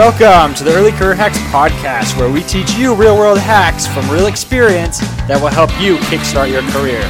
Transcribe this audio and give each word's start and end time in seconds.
Welcome 0.00 0.54
to 0.54 0.64
the 0.64 0.72
Early 0.72 0.92
Career 0.92 1.14
Hacks 1.14 1.36
podcast, 1.52 2.18
where 2.18 2.32
we 2.32 2.42
teach 2.44 2.72
you 2.72 2.94
real 2.94 3.18
world 3.18 3.36
hacks 3.36 3.86
from 3.86 4.08
real 4.08 4.28
experience 4.28 4.98
that 5.28 5.38
will 5.38 5.48
help 5.48 5.68
you 5.78 5.96
kickstart 6.08 6.50
your 6.50 6.62
career. 6.72 7.04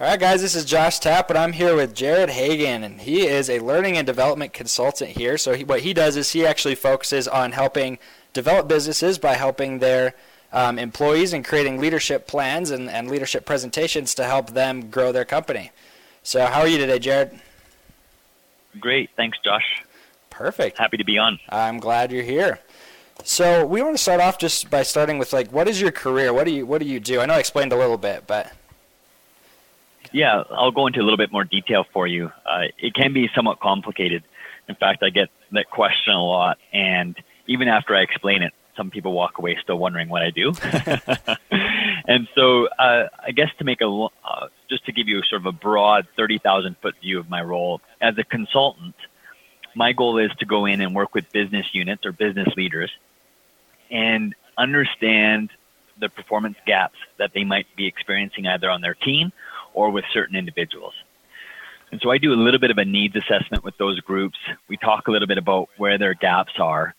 All 0.00 0.06
right, 0.08 0.18
guys, 0.18 0.40
this 0.40 0.56
is 0.56 0.64
Josh 0.64 0.98
Tapp, 0.98 1.30
and 1.30 1.38
I'm 1.38 1.52
here 1.52 1.76
with 1.76 1.94
Jared 1.94 2.30
Hagen, 2.30 2.82
and 2.82 3.00
he 3.00 3.28
is 3.28 3.48
a 3.48 3.60
learning 3.60 3.96
and 3.96 4.06
development 4.06 4.52
consultant 4.52 5.10
here. 5.10 5.38
So, 5.38 5.54
he, 5.54 5.62
what 5.62 5.82
he 5.82 5.94
does 5.94 6.16
is 6.16 6.32
he 6.32 6.44
actually 6.44 6.74
focuses 6.74 7.28
on 7.28 7.52
helping 7.52 7.98
develop 8.32 8.68
businesses 8.68 9.18
by 9.18 9.34
helping 9.34 9.78
their 9.78 10.14
um, 10.52 10.78
employees 10.78 11.32
and 11.32 11.44
creating 11.44 11.78
leadership 11.78 12.26
plans 12.26 12.70
and, 12.70 12.88
and 12.88 13.10
leadership 13.10 13.44
presentations 13.44 14.14
to 14.14 14.24
help 14.24 14.50
them 14.50 14.90
grow 14.90 15.12
their 15.12 15.24
company. 15.24 15.70
So, 16.22 16.46
how 16.46 16.60
are 16.60 16.68
you 16.68 16.78
today, 16.78 16.98
Jared? 16.98 17.38
Great. 18.78 19.10
Thanks, 19.16 19.38
Josh. 19.44 19.82
Perfect. 20.28 20.78
Happy 20.78 20.96
to 20.96 21.04
be 21.04 21.18
on. 21.18 21.38
I'm 21.48 21.78
glad 21.78 22.12
you're 22.12 22.22
here. 22.22 22.60
So, 23.24 23.66
we 23.66 23.82
want 23.82 23.96
to 23.96 24.02
start 24.02 24.20
off 24.20 24.38
just 24.38 24.70
by 24.70 24.82
starting 24.82 25.18
with 25.18 25.32
like, 25.32 25.52
what 25.52 25.68
is 25.68 25.80
your 25.80 25.92
career? 25.92 26.32
What 26.32 26.44
do 26.44 26.52
you 26.52 26.66
what 26.66 26.80
do 26.80 26.86
you 26.86 27.00
do? 27.00 27.20
I 27.20 27.26
know 27.26 27.34
I 27.34 27.38
explained 27.38 27.72
a 27.72 27.76
little 27.76 27.98
bit, 27.98 28.26
but 28.26 28.52
yeah, 30.12 30.42
I'll 30.50 30.72
go 30.72 30.86
into 30.86 31.00
a 31.00 31.04
little 31.04 31.16
bit 31.16 31.32
more 31.32 31.44
detail 31.44 31.84
for 31.92 32.06
you. 32.06 32.32
Uh, 32.44 32.64
it 32.78 32.94
can 32.94 33.12
be 33.12 33.30
somewhat 33.34 33.60
complicated. 33.60 34.24
In 34.68 34.74
fact, 34.74 35.02
I 35.02 35.10
get 35.10 35.28
that 35.52 35.70
question 35.70 36.14
a 36.14 36.24
lot, 36.24 36.58
and 36.72 37.16
even 37.46 37.68
after 37.68 37.94
I 37.94 38.02
explain 38.02 38.42
it, 38.42 38.52
some 38.76 38.90
people 38.90 39.12
walk 39.12 39.38
away 39.38 39.58
still 39.62 39.78
wondering 39.78 40.08
what 40.08 40.22
I 40.22 40.30
do. 40.30 40.52
and 42.06 42.28
so, 42.34 42.66
uh, 42.78 43.08
I 43.26 43.32
guess 43.32 43.48
to 43.58 43.64
make 43.64 43.80
a 43.80 43.88
uh, 43.88 44.48
just 44.68 44.86
to 44.86 44.92
give 44.92 45.08
you 45.08 45.22
sort 45.22 45.42
of 45.42 45.46
a 45.46 45.52
broad 45.52 46.06
thirty 46.16 46.38
thousand 46.38 46.76
foot 46.80 46.94
view 47.00 47.18
of 47.18 47.28
my 47.28 47.42
role 47.42 47.80
as 48.00 48.16
a 48.18 48.24
consultant, 48.24 48.94
my 49.74 49.92
goal 49.92 50.18
is 50.18 50.30
to 50.38 50.46
go 50.46 50.66
in 50.66 50.80
and 50.80 50.94
work 50.94 51.14
with 51.14 51.30
business 51.32 51.66
units 51.72 52.06
or 52.06 52.12
business 52.12 52.48
leaders 52.56 52.90
and 53.90 54.34
understand 54.56 55.50
the 56.00 56.08
performance 56.08 56.56
gaps 56.66 56.96
that 57.18 57.32
they 57.34 57.44
might 57.44 57.66
be 57.76 57.86
experiencing 57.86 58.46
either 58.46 58.70
on 58.70 58.80
their 58.80 58.94
team 58.94 59.32
or 59.74 59.90
with 59.90 60.04
certain 60.12 60.36
individuals. 60.36 60.94
And 61.92 62.00
so 62.00 62.10
I 62.10 62.18
do 62.18 62.32
a 62.32 62.36
little 62.36 62.60
bit 62.60 62.70
of 62.70 62.78
a 62.78 62.84
needs 62.84 63.16
assessment 63.16 63.64
with 63.64 63.76
those 63.76 64.00
groups. 64.00 64.38
We 64.68 64.76
talk 64.76 65.08
a 65.08 65.10
little 65.10 65.26
bit 65.26 65.38
about 65.38 65.68
where 65.76 65.98
their 65.98 66.14
gaps 66.14 66.52
are. 66.58 66.94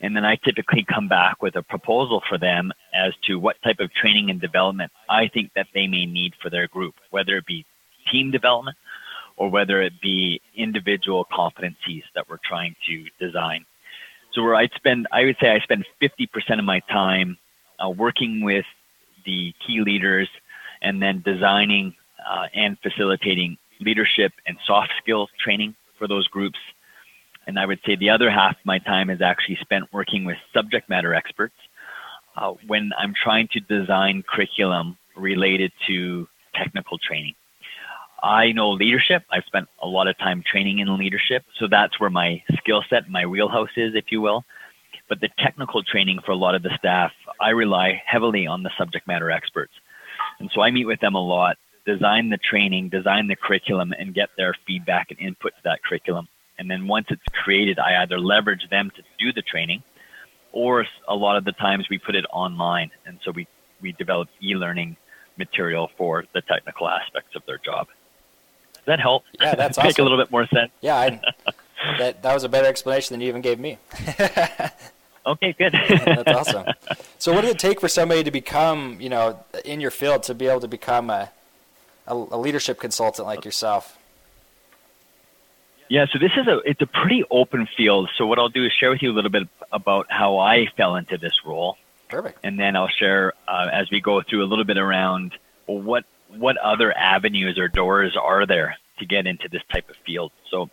And 0.00 0.14
then 0.14 0.24
I 0.24 0.36
typically 0.36 0.84
come 0.84 1.08
back 1.08 1.42
with 1.42 1.56
a 1.56 1.62
proposal 1.62 2.22
for 2.28 2.38
them 2.38 2.72
as 2.94 3.12
to 3.26 3.38
what 3.38 3.56
type 3.62 3.80
of 3.80 3.92
training 3.94 4.30
and 4.30 4.40
development 4.40 4.92
I 5.08 5.28
think 5.28 5.52
that 5.54 5.68
they 5.74 5.86
may 5.86 6.04
need 6.04 6.34
for 6.42 6.50
their 6.50 6.68
group, 6.68 6.94
whether 7.10 7.36
it 7.36 7.46
be 7.46 7.64
team 8.12 8.30
development 8.30 8.76
or 9.36 9.50
whether 9.50 9.82
it 9.82 9.92
be 10.00 10.40
individual 10.54 11.26
competencies 11.32 12.02
that 12.14 12.28
we're 12.28 12.38
trying 12.44 12.74
to 12.88 13.04
design. 13.18 13.64
So 14.32 14.42
where 14.42 14.54
I'd 14.54 14.72
spend, 14.74 15.06
I 15.12 15.24
would 15.24 15.36
say 15.40 15.50
I 15.50 15.60
spend 15.60 15.84
50% 16.02 16.58
of 16.58 16.64
my 16.64 16.80
time 16.90 17.38
uh, 17.82 17.90
working 17.90 18.42
with 18.42 18.64
the 19.24 19.54
key 19.66 19.80
leaders 19.80 20.28
and 20.82 21.02
then 21.02 21.22
designing 21.24 21.94
uh, 22.28 22.46
and 22.54 22.78
facilitating 22.82 23.56
leadership 23.80 24.32
and 24.46 24.56
soft 24.66 24.92
skills 25.02 25.30
training 25.38 25.74
for 25.98 26.06
those 26.06 26.26
groups. 26.28 26.58
And 27.46 27.58
I 27.58 27.66
would 27.66 27.78
say 27.86 27.96
the 27.96 28.10
other 28.10 28.30
half 28.30 28.52
of 28.52 28.66
my 28.66 28.78
time 28.78 29.10
is 29.10 29.20
actually 29.20 29.58
spent 29.60 29.84
working 29.92 30.24
with 30.24 30.36
subject 30.52 30.88
matter 30.88 31.14
experts 31.14 31.54
uh, 32.36 32.52
when 32.66 32.90
I'm 32.98 33.14
trying 33.14 33.48
to 33.52 33.60
design 33.60 34.24
curriculum 34.28 34.96
related 35.16 35.72
to 35.86 36.28
technical 36.54 36.98
training. 36.98 37.34
I 38.22 38.52
know 38.52 38.70
leadership. 38.70 39.22
I've 39.30 39.44
spent 39.46 39.68
a 39.82 39.86
lot 39.86 40.08
of 40.08 40.18
time 40.18 40.42
training 40.50 40.80
in 40.80 40.98
leadership, 40.98 41.44
so 41.58 41.66
that's 41.70 42.00
where 42.00 42.10
my 42.10 42.42
skill 42.58 42.82
set, 42.88 43.08
my 43.08 43.26
wheelhouse 43.26 43.70
is, 43.76 43.94
if 43.94 44.06
you 44.10 44.20
will. 44.20 44.44
But 45.08 45.20
the 45.20 45.28
technical 45.38 45.84
training 45.84 46.20
for 46.24 46.32
a 46.32 46.36
lot 46.36 46.54
of 46.54 46.62
the 46.62 46.76
staff, 46.78 47.12
I 47.40 47.50
rely 47.50 48.02
heavily 48.04 48.46
on 48.46 48.62
the 48.62 48.70
subject 48.76 49.06
matter 49.06 49.30
experts. 49.30 49.72
And 50.40 50.50
so 50.52 50.62
I 50.62 50.70
meet 50.70 50.86
with 50.86 51.00
them 51.00 51.14
a 51.14 51.24
lot 51.24 51.56
design 51.86 52.28
the 52.28 52.38
training, 52.38 52.88
design 52.88 53.28
the 53.28 53.36
curriculum, 53.36 53.94
and 53.98 54.12
get 54.12 54.28
their 54.36 54.54
feedback 54.66 55.06
and 55.10 55.20
input 55.20 55.52
to 55.52 55.60
that 55.64 55.78
curriculum. 55.84 56.28
And 56.58 56.70
then 56.70 56.86
once 56.86 57.06
it's 57.10 57.22
created, 57.44 57.78
I 57.78 58.02
either 58.02 58.18
leverage 58.18 58.68
them 58.70 58.90
to 58.96 59.02
do 59.18 59.32
the 59.32 59.42
training, 59.42 59.82
or 60.52 60.86
a 61.06 61.14
lot 61.14 61.36
of 61.36 61.44
the 61.44 61.52
times 61.52 61.86
we 61.90 61.98
put 61.98 62.14
it 62.14 62.24
online. 62.32 62.90
And 63.04 63.18
so 63.24 63.30
we, 63.30 63.46
we 63.80 63.92
develop 63.92 64.28
e-learning 64.42 64.96
material 65.36 65.90
for 65.98 66.24
the 66.32 66.40
technical 66.40 66.88
aspects 66.88 67.36
of 67.36 67.42
their 67.46 67.58
job. 67.58 67.88
Does 68.72 68.84
that 68.86 69.00
help? 69.00 69.24
Yeah, 69.40 69.54
that's 69.54 69.76
Make 69.78 69.86
awesome. 69.86 70.02
a 70.02 70.08
little 70.08 70.18
bit 70.18 70.30
more 70.30 70.46
sense. 70.46 70.70
Yeah, 70.80 70.96
I, 70.96 71.20
that 71.98 72.22
that 72.22 72.34
was 72.34 72.44
a 72.44 72.48
better 72.48 72.68
explanation 72.68 73.14
than 73.14 73.20
you 73.20 73.28
even 73.28 73.42
gave 73.42 73.58
me. 73.58 73.78
okay, 75.26 75.52
good. 75.52 75.72
that's 76.04 76.28
awesome. 76.28 76.66
So, 77.18 77.32
what 77.32 77.42
does 77.42 77.50
it 77.50 77.58
take 77.58 77.80
for 77.80 77.88
somebody 77.88 78.24
to 78.24 78.30
become, 78.30 78.98
you 79.00 79.08
know, 79.08 79.44
in 79.64 79.80
your 79.80 79.90
field 79.90 80.22
to 80.24 80.34
be 80.34 80.46
able 80.46 80.60
to 80.60 80.68
become 80.68 81.10
a 81.10 81.30
a, 82.06 82.14
a 82.14 82.38
leadership 82.38 82.80
consultant 82.80 83.26
like 83.26 83.44
yourself? 83.44 83.98
Yeah, 85.88 86.06
so 86.12 86.18
this 86.18 86.32
is 86.36 86.46
a 86.46 86.58
it's 86.64 86.80
a 86.80 86.86
pretty 86.86 87.24
open 87.30 87.68
field. 87.76 88.10
So 88.16 88.26
what 88.26 88.38
I'll 88.38 88.48
do 88.48 88.64
is 88.64 88.72
share 88.72 88.90
with 88.90 89.02
you 89.02 89.12
a 89.12 89.14
little 89.14 89.30
bit 89.30 89.48
about 89.72 90.06
how 90.10 90.38
I 90.38 90.66
fell 90.76 90.96
into 90.96 91.16
this 91.16 91.44
role. 91.44 91.76
Perfect. 92.08 92.40
And 92.42 92.58
then 92.58 92.76
I'll 92.76 92.88
share 92.88 93.34
uh, 93.48 93.68
as 93.72 93.90
we 93.90 94.00
go 94.00 94.22
through 94.22 94.44
a 94.44 94.48
little 94.48 94.64
bit 94.64 94.78
around 94.78 95.36
well, 95.66 95.80
what 95.80 96.04
what 96.28 96.56
other 96.56 96.96
avenues 96.96 97.58
or 97.58 97.68
doors 97.68 98.16
are 98.20 98.46
there 98.46 98.76
to 98.98 99.06
get 99.06 99.26
into 99.26 99.48
this 99.48 99.62
type 99.72 99.88
of 99.88 99.96
field. 100.04 100.32
So 100.50 100.70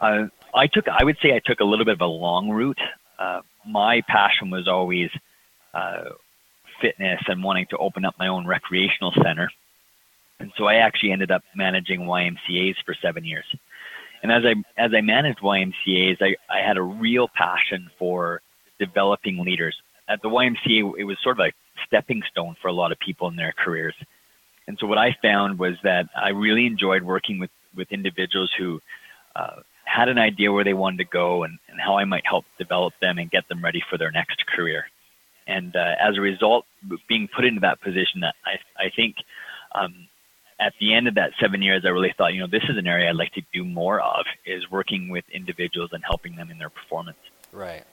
uh, 0.00 0.26
I 0.54 0.66
took 0.66 0.88
I 0.88 1.04
would 1.04 1.18
say 1.22 1.34
I 1.34 1.40
took 1.44 1.60
a 1.60 1.64
little 1.64 1.84
bit 1.84 1.94
of 1.94 2.00
a 2.00 2.06
long 2.06 2.48
route. 2.48 2.80
Uh, 3.18 3.40
my 3.66 4.02
passion 4.08 4.50
was 4.50 4.66
always 4.66 5.10
uh, 5.74 6.10
fitness 6.80 7.20
and 7.26 7.42
wanting 7.42 7.66
to 7.70 7.78
open 7.78 8.04
up 8.04 8.14
my 8.18 8.28
own 8.28 8.46
recreational 8.46 9.12
center. 9.22 9.50
And 10.40 10.52
so 10.56 10.64
I 10.64 10.76
actually 10.76 11.12
ended 11.12 11.30
up 11.30 11.42
managing 11.54 12.00
YMCA's 12.00 12.76
for 12.84 12.94
seven 13.00 13.24
years. 13.24 13.44
And 14.24 14.32
as 14.32 14.42
I 14.46 14.54
as 14.82 14.92
I 14.96 15.02
managed 15.02 15.40
YMCA's, 15.40 16.16
I, 16.22 16.34
I 16.48 16.66
had 16.66 16.78
a 16.78 16.82
real 16.82 17.28
passion 17.28 17.90
for 17.98 18.40
developing 18.80 19.44
leaders. 19.44 19.76
At 20.08 20.22
the 20.22 20.30
YMCA, 20.30 20.94
it 20.98 21.04
was 21.04 21.18
sort 21.22 21.38
of 21.38 21.46
a 21.46 21.52
stepping 21.86 22.22
stone 22.30 22.56
for 22.60 22.68
a 22.68 22.72
lot 22.72 22.90
of 22.90 22.98
people 23.00 23.28
in 23.28 23.36
their 23.36 23.52
careers. 23.52 23.94
And 24.66 24.78
so 24.80 24.86
what 24.86 24.96
I 24.96 25.14
found 25.20 25.58
was 25.58 25.74
that 25.82 26.06
I 26.16 26.30
really 26.30 26.64
enjoyed 26.64 27.02
working 27.02 27.38
with, 27.38 27.50
with 27.76 27.92
individuals 27.92 28.50
who 28.56 28.80
uh, 29.36 29.56
had 29.84 30.08
an 30.08 30.16
idea 30.16 30.50
where 30.50 30.64
they 30.64 30.72
wanted 30.72 30.98
to 30.98 31.04
go 31.04 31.42
and, 31.42 31.58
and 31.68 31.78
how 31.78 31.98
I 31.98 32.06
might 32.06 32.26
help 32.26 32.46
develop 32.58 32.94
them 33.02 33.18
and 33.18 33.30
get 33.30 33.46
them 33.50 33.62
ready 33.62 33.82
for 33.90 33.98
their 33.98 34.10
next 34.10 34.46
career. 34.46 34.86
And 35.46 35.76
uh, 35.76 35.96
as 36.00 36.16
a 36.16 36.22
result, 36.22 36.64
being 37.10 37.28
put 37.28 37.44
into 37.44 37.60
that 37.60 37.82
position, 37.82 38.24
I, 38.24 38.58
I 38.78 38.88
think 38.96 39.16
um, 39.74 40.08
at 40.64 40.72
the 40.80 40.94
end 40.94 41.06
of 41.06 41.14
that 41.16 41.32
seven 41.38 41.60
years, 41.60 41.82
I 41.84 41.88
really 41.88 42.14
thought, 42.16 42.32
you 42.32 42.40
know, 42.40 42.46
this 42.46 42.62
is 42.70 42.78
an 42.78 42.86
area 42.86 43.10
I'd 43.10 43.16
like 43.16 43.34
to 43.34 43.42
do 43.52 43.64
more 43.64 44.00
of 44.00 44.24
is 44.46 44.70
working 44.70 45.10
with 45.10 45.24
individuals 45.30 45.90
and 45.92 46.02
helping 46.02 46.36
them 46.36 46.50
in 46.50 46.56
their 46.56 46.70
performance. 46.70 47.18
Right. 47.52 47.84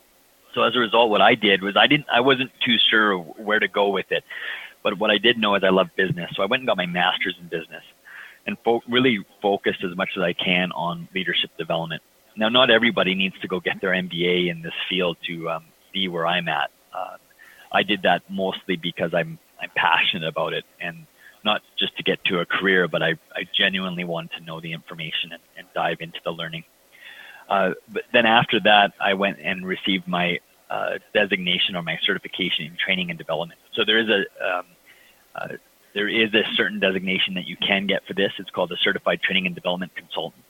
So 0.55 0.63
as 0.63 0.75
a 0.75 0.79
result, 0.79 1.09
what 1.09 1.21
I 1.21 1.35
did 1.35 1.61
was 1.63 1.75
I 1.75 1.87
didn't, 1.87 2.07
I 2.11 2.21
wasn't 2.21 2.51
too 2.65 2.77
sure 2.89 3.17
where 3.17 3.59
to 3.59 3.67
go 3.67 3.89
with 3.89 4.05
it, 4.09 4.23
but 4.83 4.97
what 4.97 5.11
I 5.11 5.17
did 5.17 5.37
know 5.37 5.55
is 5.55 5.63
I 5.65 5.69
love 5.69 5.87
business. 5.97 6.31
So 6.35 6.43
I 6.43 6.45
went 6.45 6.61
and 6.61 6.67
got 6.67 6.77
my 6.77 6.85
master's 6.85 7.35
in 7.41 7.49
business 7.49 7.83
and 8.47 8.57
fo- 8.63 8.81
really 8.89 9.19
focused 9.41 9.83
as 9.83 9.95
much 9.97 10.11
as 10.15 10.23
I 10.23 10.31
can 10.31 10.71
on 10.71 11.09
leadership 11.13 11.51
development. 11.57 12.01
Now, 12.37 12.47
not 12.47 12.71
everybody 12.71 13.15
needs 13.15 13.37
to 13.41 13.49
go 13.49 13.59
get 13.59 13.81
their 13.81 13.91
MBA 13.91 14.49
in 14.49 14.61
this 14.61 14.73
field 14.89 15.17
to 15.27 15.49
um, 15.49 15.65
be 15.93 16.07
where 16.07 16.25
I'm 16.25 16.47
at. 16.47 16.71
Uh, 16.95 17.17
I 17.71 17.83
did 17.83 18.03
that 18.03 18.21
mostly 18.29 18.77
because 18.77 19.13
I'm 19.13 19.37
I'm 19.61 19.69
passionate 19.75 20.27
about 20.27 20.53
it 20.53 20.65
and 20.79 21.05
not 21.43 21.61
just 21.77 21.95
to 21.97 22.03
get 22.03 22.23
to 22.25 22.39
a 22.39 22.45
career, 22.45 22.87
but 22.87 23.01
I, 23.01 23.15
I 23.35 23.47
genuinely 23.57 24.03
want 24.03 24.31
to 24.37 24.43
know 24.43 24.59
the 24.59 24.73
information 24.73 25.31
and, 25.31 25.41
and 25.57 25.67
dive 25.73 25.97
into 25.99 26.19
the 26.23 26.31
learning. 26.31 26.63
Uh, 27.49 27.71
but 27.91 28.03
then 28.13 28.25
after 28.25 28.59
that, 28.61 28.93
I 28.99 29.13
went 29.13 29.39
and 29.41 29.65
received 29.65 30.07
my 30.07 30.39
uh, 30.69 30.99
designation 31.13 31.75
or 31.75 31.83
my 31.83 31.97
certification 32.03 32.65
in 32.65 32.77
training 32.77 33.09
and 33.09 33.19
development. 33.19 33.59
So 33.73 33.83
there 33.85 33.97
is 33.97 34.07
a 34.07 34.19
um, 34.45 34.65
uh, 35.35 35.47
there 35.93 36.07
is 36.07 36.33
a 36.33 36.43
certain 36.55 36.79
designation 36.79 37.33
that 37.33 37.45
you 37.45 37.57
can 37.57 37.87
get 37.87 38.05
for 38.05 38.13
this. 38.13 38.31
It's 38.39 38.49
called 38.49 38.71
a 38.71 38.77
certified 38.77 39.21
training 39.21 39.45
and 39.45 39.55
development 39.55 39.93
consultant. 39.95 40.45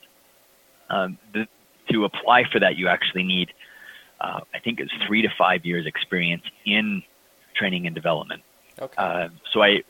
Um, 0.89 1.17
the, 1.33 1.47
to 1.91 2.05
apply 2.05 2.43
for 2.51 2.59
that, 2.59 2.77
you 2.77 2.87
actually 2.87 3.23
need, 3.23 3.51
uh, 4.19 4.41
I 4.53 4.59
think 4.59 4.79
it's 4.79 4.91
three 5.07 5.23
to 5.23 5.29
five 5.37 5.65
years 5.65 5.87
experience 5.87 6.43
in 6.65 7.01
training 7.55 7.87
and 7.87 7.95
development. 7.95 8.43
Okay. 8.79 8.93
Uh, 8.97 9.29
so 9.51 9.63
I 9.63 9.83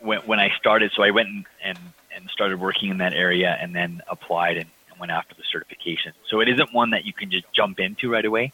when, 0.00 0.20
when 0.20 0.40
I 0.40 0.50
started, 0.58 0.92
so 0.94 1.02
I 1.02 1.10
went 1.10 1.28
and, 1.28 1.44
and, 1.62 1.78
and 2.14 2.30
started 2.30 2.60
working 2.60 2.90
in 2.90 2.98
that 2.98 3.12
area 3.12 3.56
and 3.60 3.74
then 3.74 4.02
applied 4.08 4.56
and, 4.56 4.70
and 4.90 5.00
went 5.00 5.12
after 5.12 5.34
the 5.34 5.42
certification. 5.50 6.12
So 6.28 6.40
it 6.40 6.48
isn't 6.48 6.72
one 6.72 6.90
that 6.90 7.04
you 7.04 7.12
can 7.12 7.30
just 7.30 7.44
jump 7.52 7.80
into 7.80 8.10
right 8.10 8.24
away. 8.24 8.52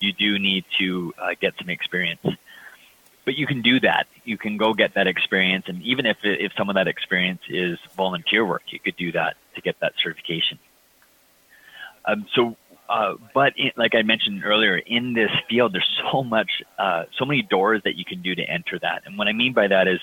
you 0.00 0.12
do 0.12 0.38
need 0.38 0.64
to 0.78 1.14
uh, 1.18 1.30
get 1.40 1.54
some 1.58 1.70
experience. 1.70 2.20
But 3.24 3.36
you 3.36 3.46
can 3.46 3.62
do 3.62 3.80
that. 3.80 4.06
You 4.24 4.36
can 4.36 4.56
go 4.58 4.74
get 4.74 4.94
that 4.94 5.06
experience, 5.06 5.64
and 5.66 5.82
even 5.82 6.04
if 6.04 6.18
if 6.22 6.52
some 6.58 6.68
of 6.68 6.74
that 6.74 6.88
experience 6.88 7.40
is 7.48 7.78
volunteer 7.96 8.44
work, 8.44 8.64
you 8.66 8.78
could 8.78 8.96
do 8.96 9.12
that 9.12 9.36
to 9.54 9.62
get 9.62 9.80
that 9.80 9.94
certification. 10.02 10.58
Um, 12.04 12.26
so, 12.34 12.54
uh, 12.86 13.14
but 13.32 13.54
in, 13.56 13.72
like 13.76 13.94
I 13.94 14.02
mentioned 14.02 14.44
earlier, 14.44 14.76
in 14.76 15.14
this 15.14 15.30
field, 15.48 15.72
there's 15.72 15.88
so 16.12 16.22
much, 16.22 16.50
uh, 16.78 17.04
so 17.18 17.24
many 17.24 17.40
doors 17.40 17.80
that 17.84 17.96
you 17.96 18.04
can 18.04 18.20
do 18.20 18.34
to 18.34 18.42
enter 18.42 18.78
that. 18.78 19.04
And 19.06 19.16
what 19.16 19.26
I 19.26 19.32
mean 19.32 19.54
by 19.54 19.68
that 19.68 19.88
is, 19.88 20.00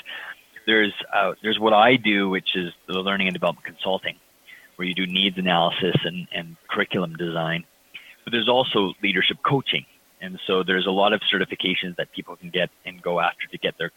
there's 0.71 0.93
uh, 1.13 1.33
there's 1.43 1.59
what 1.59 1.73
I 1.73 1.97
do, 1.97 2.29
which 2.29 2.55
is 2.55 2.71
the 2.87 2.99
learning 3.07 3.27
and 3.27 3.33
development 3.33 3.65
consulting, 3.65 4.15
where 4.75 4.87
you 4.87 4.95
do 4.95 5.05
needs 5.05 5.37
analysis 5.37 5.97
and, 6.05 6.27
and 6.31 6.55
curriculum 6.69 7.15
design. 7.15 7.65
But 8.23 8.31
there's 8.31 8.47
also 8.47 8.93
leadership 9.03 9.37
coaching, 9.43 9.85
and 10.21 10.39
so 10.47 10.63
there's 10.63 10.87
a 10.87 10.91
lot 10.91 11.11
of 11.11 11.19
certifications 11.33 11.97
that 11.97 12.07
people 12.13 12.35
can 12.37 12.49
get 12.49 12.69
and 12.85 13.01
go 13.01 13.19
after 13.19 13.45
to 13.51 13.57
get 13.57 13.77
their 13.77 13.91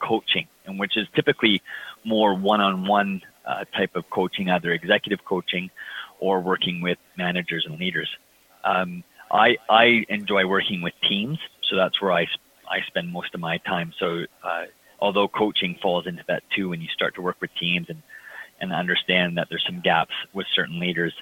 coaching, 0.00 0.46
and 0.66 0.80
which 0.80 0.96
is 0.96 1.06
typically 1.14 1.62
more 2.04 2.34
one-on-one 2.34 3.22
uh, 3.46 3.64
type 3.78 3.94
of 3.94 4.04
coaching, 4.10 4.50
either 4.50 4.72
executive 4.72 5.24
coaching 5.24 5.70
or 6.18 6.40
working 6.40 6.80
with 6.80 6.98
managers 7.16 7.64
and 7.68 7.78
leaders. 7.78 8.10
Um, 8.64 9.04
I, 9.30 9.56
I 9.70 10.04
enjoy 10.08 10.46
working 10.46 10.82
with 10.82 10.94
teams, 11.08 11.38
so 11.62 11.76
that's 11.76 12.00
where 12.02 12.12
I, 12.12 12.26
I 12.68 12.78
spend 12.86 13.12
most 13.12 13.34
of 13.34 13.40
my 13.40 13.58
time. 13.58 13.92
So 13.98 14.24
uh, 14.42 14.64
although 15.00 15.28
coaching 15.28 15.78
falls 15.82 16.06
into 16.06 16.22
that 16.28 16.42
too 16.54 16.70
when 16.70 16.80
you 16.80 16.88
start 16.88 17.14
to 17.14 17.22
work 17.22 17.36
with 17.40 17.50
teams 17.58 17.86
and, 17.88 18.02
and 18.60 18.72
understand 18.72 19.36
that 19.36 19.48
there's 19.50 19.64
some 19.66 19.80
gaps 19.80 20.14
with 20.32 20.46
certain 20.54 20.78
leaders, 20.80 21.12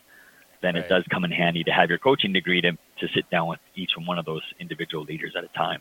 then 0.63 0.75
right. 0.75 0.85
it 0.85 0.89
does 0.89 1.05
come 1.11 1.25
in 1.25 1.31
handy 1.31 1.65
to 1.65 1.71
have 1.71 1.89
your 1.89 1.99
coaching 1.99 2.33
degree 2.33 2.61
to, 2.61 2.73
to 2.73 3.09
sit 3.15 3.29
down 3.31 3.49
with 3.49 3.61
each 3.75 3.91
one 4.05 4.19
of 4.19 4.25
those 4.25 4.43
individual 4.61 5.05
leaders 5.05 5.35
at 5.37 5.45
a 5.45 5.49
time. 5.49 5.81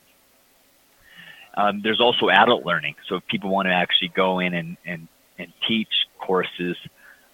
Um, 1.55 1.81
there's 1.83 2.01
also 2.01 2.29
adult 2.29 2.65
learning. 2.65 2.95
So 3.07 3.15
if 3.15 3.27
people 3.27 3.51
want 3.51 3.67
to 3.67 3.73
actually 3.73 4.09
go 4.09 4.39
in 4.39 4.55
and, 4.55 4.77
and, 4.85 5.07
and 5.37 5.53
teach 5.67 6.07
courses, 6.19 6.75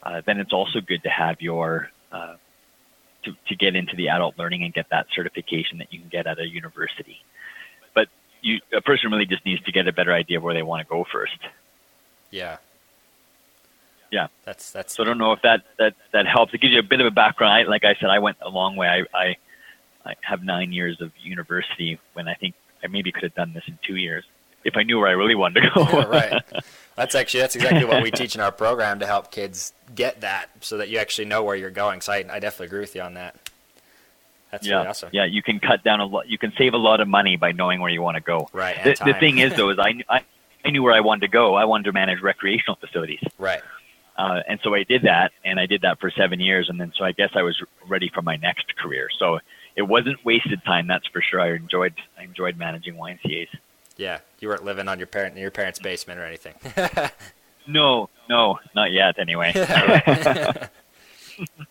uh, 0.03 0.21
then 0.25 0.39
it's 0.39 0.51
also 0.51 0.81
good 0.81 1.03
to 1.03 1.09
have 1.09 1.41
your 1.41 1.89
uh, 2.11 2.35
to, 3.23 3.31
to 3.47 3.55
get 3.55 3.75
into 3.75 3.95
the 3.95 4.09
adult 4.09 4.37
learning 4.37 4.63
and 4.63 4.73
get 4.73 4.87
that 4.91 5.07
certification 5.13 5.77
that 5.79 5.91
you 5.91 5.99
can 5.99 6.09
get 6.09 6.25
at 6.25 6.39
a 6.39 6.47
university 6.47 7.17
you 8.41 8.59
a 8.73 8.81
person 8.81 9.11
really 9.11 9.25
just 9.25 9.45
needs 9.45 9.63
to 9.63 9.71
get 9.71 9.87
a 9.87 9.93
better 9.93 10.13
idea 10.13 10.37
of 10.37 10.43
where 10.43 10.53
they 10.53 10.63
want 10.63 10.85
to 10.85 10.89
go 10.89 11.05
first. 11.11 11.37
Yeah. 12.31 12.57
Yeah. 14.11 14.27
That's 14.45 14.71
that's. 14.71 14.95
So 14.95 15.03
I 15.03 15.05
don't 15.05 15.17
know 15.17 15.33
if 15.33 15.41
that 15.41 15.63
that 15.77 15.95
that 16.11 16.27
helps. 16.27 16.53
It 16.53 16.61
gives 16.61 16.73
you 16.73 16.79
a 16.79 16.83
bit 16.83 16.99
of 16.99 17.07
a 17.07 17.11
background. 17.11 17.53
I, 17.53 17.69
like 17.69 17.83
I 17.83 17.95
said, 17.95 18.09
I 18.09 18.19
went 18.19 18.37
a 18.41 18.49
long 18.49 18.75
way. 18.75 18.87
I, 18.87 19.17
I 19.17 19.35
I 20.05 20.15
have 20.21 20.43
nine 20.43 20.71
years 20.71 21.01
of 21.01 21.11
university 21.21 21.99
when 22.13 22.27
I 22.27 22.33
think 22.33 22.55
I 22.83 22.87
maybe 22.87 23.11
could 23.11 23.23
have 23.23 23.35
done 23.35 23.53
this 23.53 23.63
in 23.67 23.77
two 23.85 23.95
years 23.95 24.25
if 24.63 24.75
I 24.77 24.83
knew 24.83 24.99
where 24.99 25.07
I 25.07 25.11
really 25.11 25.35
wanted 25.35 25.61
to 25.61 25.69
go. 25.73 25.87
yeah, 25.89 26.03
right. 26.05 26.43
That's 26.95 27.15
actually 27.15 27.39
that's 27.39 27.55
exactly 27.55 27.85
what 27.85 28.03
we 28.03 28.11
teach 28.11 28.35
in 28.35 28.41
our 28.41 28.51
program 28.51 28.99
to 28.99 29.05
help 29.05 29.31
kids 29.31 29.71
get 29.95 30.19
that, 30.19 30.49
so 30.59 30.75
that 30.79 30.89
you 30.89 30.97
actually 30.97 31.25
know 31.25 31.43
where 31.43 31.55
you're 31.55 31.69
going. 31.69 32.01
So 32.01 32.11
I, 32.11 32.25
I 32.29 32.39
definitely 32.39 32.65
agree 32.65 32.81
with 32.81 32.93
you 32.93 33.01
on 33.01 33.13
that. 33.13 33.48
That's 34.51 34.65
yeah. 34.65 34.77
really 34.77 34.87
awesome. 34.87 35.09
Yeah, 35.11 35.25
you 35.25 35.43
can 35.43 35.59
cut 35.59 35.83
down 35.83 35.99
a 35.99 36.05
lot. 36.05 36.27
You 36.27 36.37
can 36.37 36.53
save 36.57 36.73
a 36.73 36.77
lot 36.77 37.01
of 37.01 37.07
money 37.07 37.37
by 37.37 37.51
knowing 37.51 37.81
where 37.81 37.91
you 37.91 38.01
want 38.01 38.15
to 38.15 38.21
go. 38.21 38.49
Right. 38.51 38.83
The, 38.83 38.95
the, 39.05 39.13
thing 39.13 39.37
is, 39.37 39.55
though, 39.55 39.69
is 39.69 39.77
I, 39.79 39.93
I 40.09 40.21
I 40.65 40.71
knew 40.71 40.83
where 40.83 40.93
I 40.93 40.99
wanted 40.99 41.21
to 41.21 41.27
go. 41.27 41.55
I 41.55 41.65
wanted 41.65 41.85
to 41.85 41.93
manage 41.93 42.21
recreational 42.21 42.75
facilities. 42.75 43.21
Right. 43.37 43.61
Uh, 44.17 44.41
and 44.47 44.59
so 44.63 44.75
I 44.75 44.83
did 44.83 45.03
that, 45.03 45.31
and 45.45 45.59
I 45.59 45.65
did 45.65 45.81
that 45.83 45.99
for 45.99 46.11
seven 46.11 46.39
years, 46.39 46.67
and 46.69 46.79
then 46.79 46.91
so 46.97 47.05
I 47.05 47.13
guess 47.13 47.29
I 47.35 47.41
was 47.41 47.61
ready 47.87 48.11
for 48.13 48.21
my 48.21 48.35
next 48.35 48.75
career. 48.75 49.07
So 49.17 49.39
it 49.77 49.83
wasn't 49.83 50.23
wasted 50.25 50.61
time, 50.65 50.87
that's 50.87 51.07
for 51.07 51.21
sure. 51.21 51.39
I 51.39 51.55
enjoyed 51.55 51.93
I 52.17 52.23
enjoyed 52.23 52.57
managing 52.57 52.95
YMCA's. 52.95 53.49
Yeah, 53.95 54.19
you 54.39 54.49
weren't 54.49 54.65
living 54.65 54.89
on 54.89 54.97
your 54.97 55.07
parent 55.07 55.35
in 55.35 55.41
your 55.41 55.51
parents' 55.51 55.79
basement 55.79 56.19
or 56.19 56.25
anything. 56.25 56.53
no, 57.67 58.09
no, 58.29 58.59
not 58.75 58.91
yet. 58.91 59.19
Anyway. 59.19 59.53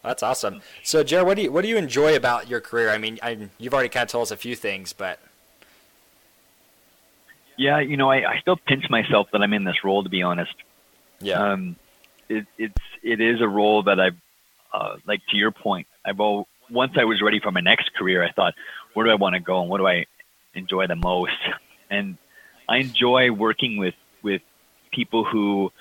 That's 0.02 0.22
awesome. 0.22 0.62
So, 0.82 1.02
Jared, 1.02 1.26
what 1.26 1.36
do 1.36 1.42
you 1.42 1.52
what 1.52 1.62
do 1.62 1.68
you 1.68 1.76
enjoy 1.76 2.16
about 2.16 2.48
your 2.48 2.60
career? 2.60 2.90
I 2.90 2.98
mean, 2.98 3.18
I, 3.22 3.48
you've 3.58 3.74
already 3.74 3.88
kind 3.88 4.04
of 4.04 4.08
told 4.08 4.22
us 4.22 4.30
a 4.30 4.36
few 4.36 4.54
things, 4.54 4.92
but 4.92 5.20
yeah, 7.56 7.80
you 7.80 7.96
know, 7.96 8.10
I, 8.10 8.34
I 8.34 8.38
still 8.40 8.56
pinch 8.56 8.88
myself 8.88 9.28
that 9.32 9.42
I'm 9.42 9.52
in 9.52 9.64
this 9.64 9.84
role. 9.84 10.02
To 10.02 10.08
be 10.08 10.22
honest, 10.22 10.54
yeah, 11.20 11.52
um, 11.52 11.76
it, 12.28 12.46
it's 12.56 12.74
it 13.02 13.20
is 13.20 13.40
a 13.40 13.48
role 13.48 13.82
that 13.82 14.00
I 14.00 14.10
uh, 14.72 14.96
like. 15.06 15.20
To 15.30 15.36
your 15.36 15.50
point, 15.50 15.86
I've 16.04 16.20
all, 16.20 16.46
once 16.70 16.92
I 16.96 17.04
was 17.04 17.20
ready 17.20 17.40
for 17.40 17.50
my 17.50 17.60
next 17.60 17.94
career, 17.94 18.24
I 18.24 18.30
thought, 18.32 18.54
where 18.94 19.06
do 19.06 19.12
I 19.12 19.16
want 19.16 19.34
to 19.34 19.40
go 19.40 19.60
and 19.60 19.68
what 19.68 19.78
do 19.78 19.86
I 19.86 20.06
enjoy 20.54 20.86
the 20.86 20.96
most? 20.96 21.38
And 21.90 22.16
I 22.68 22.78
enjoy 22.78 23.32
working 23.32 23.76
with 23.76 23.94
with 24.22 24.42
people 24.92 25.24
who 25.24 25.72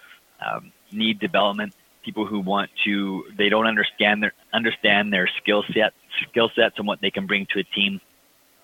um, 0.46 0.72
need 0.92 1.20
development 1.20 1.74
people 2.08 2.26
who 2.26 2.40
want 2.40 2.70
to 2.86 3.26
they 3.38 3.50
don't 3.50 3.68
understand 3.68 4.24
their 4.24 4.32
understand 4.54 5.12
their 5.12 5.30
skill 5.42 5.66
set 5.74 5.92
skill 6.30 6.50
sets 6.56 6.76
and 6.78 6.88
what 6.88 7.02
they 7.02 7.12
can 7.12 7.28
bring 7.28 7.46
to 7.52 7.60
a 7.60 7.64
team. 7.64 8.00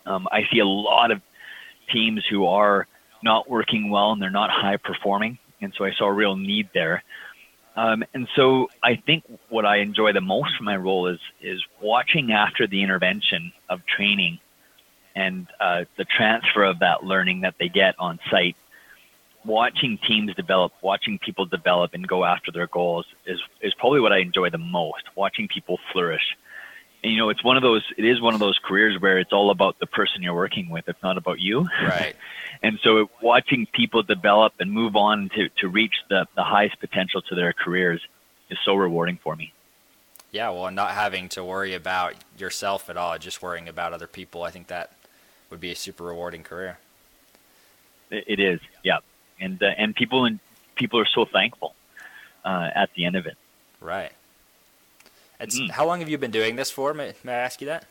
Um, 0.06 0.30
I 0.32 0.48
see 0.50 0.60
a 0.60 0.66
lot 0.66 1.12
of 1.12 1.22
teams 1.92 2.24
who 2.30 2.46
are 2.46 2.88
not 3.22 3.50
working 3.50 3.90
well 3.90 4.14
and 4.14 4.22
they're 4.22 4.30
not 4.30 4.50
high 4.50 4.78
performing, 4.78 5.38
and 5.60 5.74
so 5.78 5.84
I 5.84 5.92
saw 5.92 6.06
a 6.06 6.14
real 6.14 6.38
need 6.38 6.70
there. 6.74 7.04
Um, 7.76 8.06
and 8.14 8.30
so 8.34 8.70
I 8.82 8.96
think 8.96 9.26
what 9.50 9.66
I 9.66 9.78
enjoy 9.78 10.14
the 10.14 10.22
most 10.22 10.56
from 10.56 10.66
my 10.66 10.78
role 10.78 11.08
is 11.08 11.20
is 11.42 11.62
watching 11.82 12.32
after 12.32 12.66
the 12.66 12.82
intervention 12.82 13.52
of 13.70 13.86
training 13.86 14.40
and 15.16 15.48
uh, 15.60 15.84
the 15.98 16.06
transfer 16.06 16.64
of 16.64 16.80
that 16.80 17.04
learning 17.04 17.42
that 17.42 17.56
they 17.60 17.68
get 17.68 17.96
on 18.00 18.20
site 18.32 18.56
watching 19.46 19.98
teams 19.98 20.34
develop, 20.36 20.74
watching 20.82 21.20
people 21.20 21.46
develop 21.46 21.94
and 21.94 22.08
go 22.08 22.24
after 22.24 22.52
their 22.52 22.68
goals 22.68 23.06
is 23.26 23.40
is 23.62 23.74
probably 23.74 24.00
what 24.00 24.14
I 24.14 24.20
enjoy 24.20 24.50
the 24.50 24.58
most. 24.58 25.04
Watching 25.16 25.48
people 25.48 25.80
flourish. 25.92 26.38
And, 27.04 27.12
you 27.12 27.18
know, 27.18 27.30
it's 27.30 27.44
one 27.44 27.58
of 27.58 27.64
those. 27.64 27.84
It 27.98 28.06
is 28.06 28.22
one 28.22 28.34
of 28.34 28.40
those 28.40 28.60
careers 28.64 29.00
where 29.02 29.18
it's 29.18 29.34
all 29.34 29.52
about 29.52 29.80
the 29.80 29.86
person 29.86 30.24
you're 30.24 30.34
working 30.34 30.70
with. 30.70 30.88
It's 30.88 31.04
not 31.04 31.18
about 31.18 31.40
you. 31.40 31.68
Right. 31.82 32.16
and 32.64 32.80
so, 32.82 33.10
watching 33.22 33.66
people 33.74 34.04
develop 34.04 34.54
and 34.60 34.72
move 34.72 34.96
on 34.96 35.30
to 35.36 35.50
to 35.50 35.68
reach 35.68 35.96
the 36.10 36.26
the 36.36 36.44
highest 36.44 36.80
potential 36.80 37.22
to 37.24 37.36
their 37.36 37.54
careers 37.54 38.02
is 38.50 38.58
so 38.64 38.76
rewarding 38.76 39.20
for 39.22 39.36
me. 39.36 39.54
Yeah, 40.32 40.50
well, 40.50 40.66
and 40.66 40.76
not 40.76 40.92
having 40.92 41.30
to 41.30 41.44
worry 41.44 41.76
about 41.76 42.16
yourself 42.40 42.90
at 42.90 42.98
all, 42.98 43.16
just 43.20 43.44
worrying 43.44 43.70
about 43.70 43.94
other 43.94 44.08
people. 44.08 44.42
I 44.42 44.50
think 44.50 44.66
that 44.68 44.92
would 45.52 45.60
be 45.60 45.72
a 45.72 45.76
super 45.76 46.06
rewarding 46.06 46.42
career. 46.42 46.80
It 48.10 48.40
is. 48.40 48.60
Yeah 48.84 49.00
and 49.44 49.62
uh, 49.62 49.68
and 49.78 49.96
people 49.96 50.26
and 50.26 50.40
people 50.76 51.00
are 51.00 51.06
so 51.06 51.26
thankful 51.26 51.76
uh, 52.46 52.70
at 52.74 52.90
the 52.96 53.06
end 53.06 53.16
of 53.16 53.26
it. 53.26 53.38
Right. 53.80 54.12
It's, 55.40 55.60
mm. 55.60 55.70
How 55.70 55.86
long 55.86 56.00
have 56.00 56.10
you 56.10 56.18
been 56.18 56.32
doing 56.32 56.56
this 56.56 56.72
for? 56.72 56.94
May, 56.94 57.14
may 57.24 57.34
I 57.34 57.40
ask 57.40 57.60
you 57.60 57.68
that? 57.68 57.86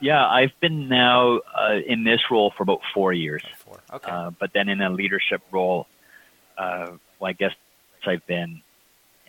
Yeah, 0.00 0.26
I've 0.26 0.52
been 0.60 0.88
now 0.88 1.38
uh, 1.58 1.78
in 1.86 2.04
this 2.04 2.20
role 2.30 2.52
for 2.56 2.64
about 2.64 2.80
four 2.92 3.12
years. 3.12 3.42
Four. 3.58 3.80
Okay. 3.92 4.10
Uh, 4.10 4.30
but 4.30 4.52
then 4.52 4.68
in 4.68 4.80
a 4.80 4.90
leadership 4.90 5.40
role, 5.52 5.86
uh, 6.58 6.88
well, 7.20 7.30
I 7.30 7.32
guess 7.32 7.52
I've 8.04 8.26
been 8.26 8.60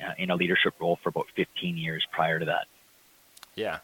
uh, 0.03 0.13
in 0.17 0.31
a 0.31 0.35
leadership 0.35 0.73
role 0.79 0.97
for 1.01 1.09
about 1.09 1.27
15 1.35 1.77
years 1.77 2.05
prior 2.11 2.39
to 2.39 2.45
that. 2.45 2.65
Yeah, 3.55 3.79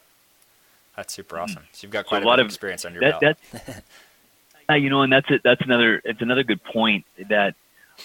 that's 0.97 1.13
super 1.13 1.37
mm. 1.37 1.43
awesome. 1.43 1.63
So 1.71 1.85
you've 1.85 1.91
got 1.91 2.07
quite 2.07 2.23
so 2.23 2.27
a 2.27 2.29
lot 2.29 2.39
of 2.39 2.47
experience 2.47 2.83
under 2.83 2.99
your 2.99 3.11
that, 3.11 3.21
belt. 3.21 3.37
Yeah, 4.71 4.77
you 4.77 4.89
know, 4.89 5.01
and 5.01 5.11
that's 5.11 5.29
it. 5.29 5.41
That's 5.43 5.61
another. 5.61 6.01
It's 6.05 6.21
another 6.21 6.43
good 6.43 6.63
point. 6.63 7.05
That 7.29 7.55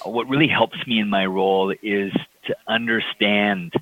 what 0.04 0.28
really 0.28 0.48
helps 0.48 0.84
me 0.84 0.98
in 0.98 1.08
my 1.08 1.24
role 1.26 1.72
is 1.80 2.12
to 2.46 2.56
understand 2.66 3.72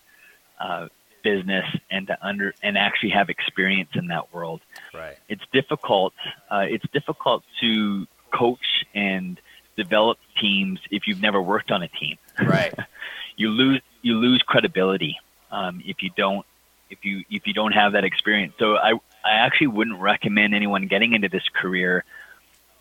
uh, 0.60 0.88
business 1.22 1.64
and 1.90 2.06
to 2.08 2.18
under 2.20 2.54
and 2.62 2.76
actually 2.76 3.10
have 3.10 3.30
experience 3.30 3.88
in 3.94 4.08
that 4.08 4.34
world. 4.34 4.60
Right. 4.92 5.16
It's 5.30 5.44
difficult. 5.50 6.12
Uh, 6.50 6.66
it's 6.68 6.84
difficult 6.92 7.42
to 7.60 8.06
coach 8.30 8.84
and 8.94 9.40
develop 9.76 10.18
teams 10.38 10.78
if 10.90 11.06
you've 11.06 11.22
never 11.22 11.40
worked 11.40 11.70
on 11.70 11.82
a 11.82 11.88
team. 11.88 12.18
Right. 12.38 12.74
you 13.36 13.48
lose 13.48 13.80
you 14.02 14.18
lose 14.18 14.42
credibility 14.42 15.16
um, 15.50 15.82
if 15.86 16.02
you 16.02 16.10
don't 16.14 16.44
if 16.90 17.02
you 17.02 17.24
if 17.30 17.46
you 17.46 17.54
don't 17.54 17.72
have 17.72 17.92
that 17.92 18.04
experience. 18.04 18.52
So 18.58 18.76
I 18.76 18.92
I 19.24 19.32
actually 19.32 19.68
wouldn't 19.68 20.00
recommend 20.00 20.54
anyone 20.54 20.86
getting 20.86 21.14
into 21.14 21.30
this 21.30 21.48
career 21.48 22.04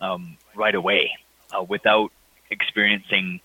um, 0.03 0.37
right 0.55 0.75
away 0.75 1.11
uh, 1.51 1.63
without 1.63 2.11
experiencing 2.51 3.39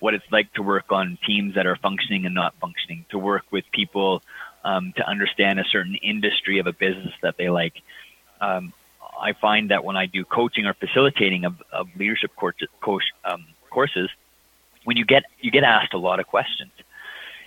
what 0.00 0.14
it's 0.14 0.30
like 0.30 0.52
to 0.54 0.62
work 0.62 0.86
on 0.90 1.18
teams 1.26 1.54
that 1.54 1.66
are 1.66 1.76
functioning 1.76 2.26
and 2.26 2.34
not 2.34 2.54
functioning, 2.60 3.04
to 3.10 3.18
work 3.18 3.44
with 3.50 3.64
people 3.72 4.22
um, 4.64 4.92
to 4.96 5.06
understand 5.06 5.58
a 5.58 5.64
certain 5.64 5.96
industry 5.96 6.58
of 6.58 6.66
a 6.66 6.72
business 6.72 7.14
that 7.22 7.36
they 7.36 7.50
like. 7.50 7.74
Um, 8.40 8.72
I 9.20 9.32
find 9.32 9.70
that 9.70 9.84
when 9.84 9.96
I 9.96 10.06
do 10.06 10.24
coaching 10.24 10.66
or 10.66 10.74
facilitating 10.74 11.44
of, 11.44 11.54
of 11.72 11.88
leadership 11.96 12.34
course, 12.36 12.56
coach, 12.80 13.04
um, 13.24 13.44
courses, 13.70 14.10
when 14.84 14.96
you 14.96 15.04
get 15.04 15.24
you 15.40 15.50
get 15.50 15.64
asked 15.64 15.94
a 15.94 15.98
lot 15.98 16.20
of 16.20 16.26
questions, 16.26 16.72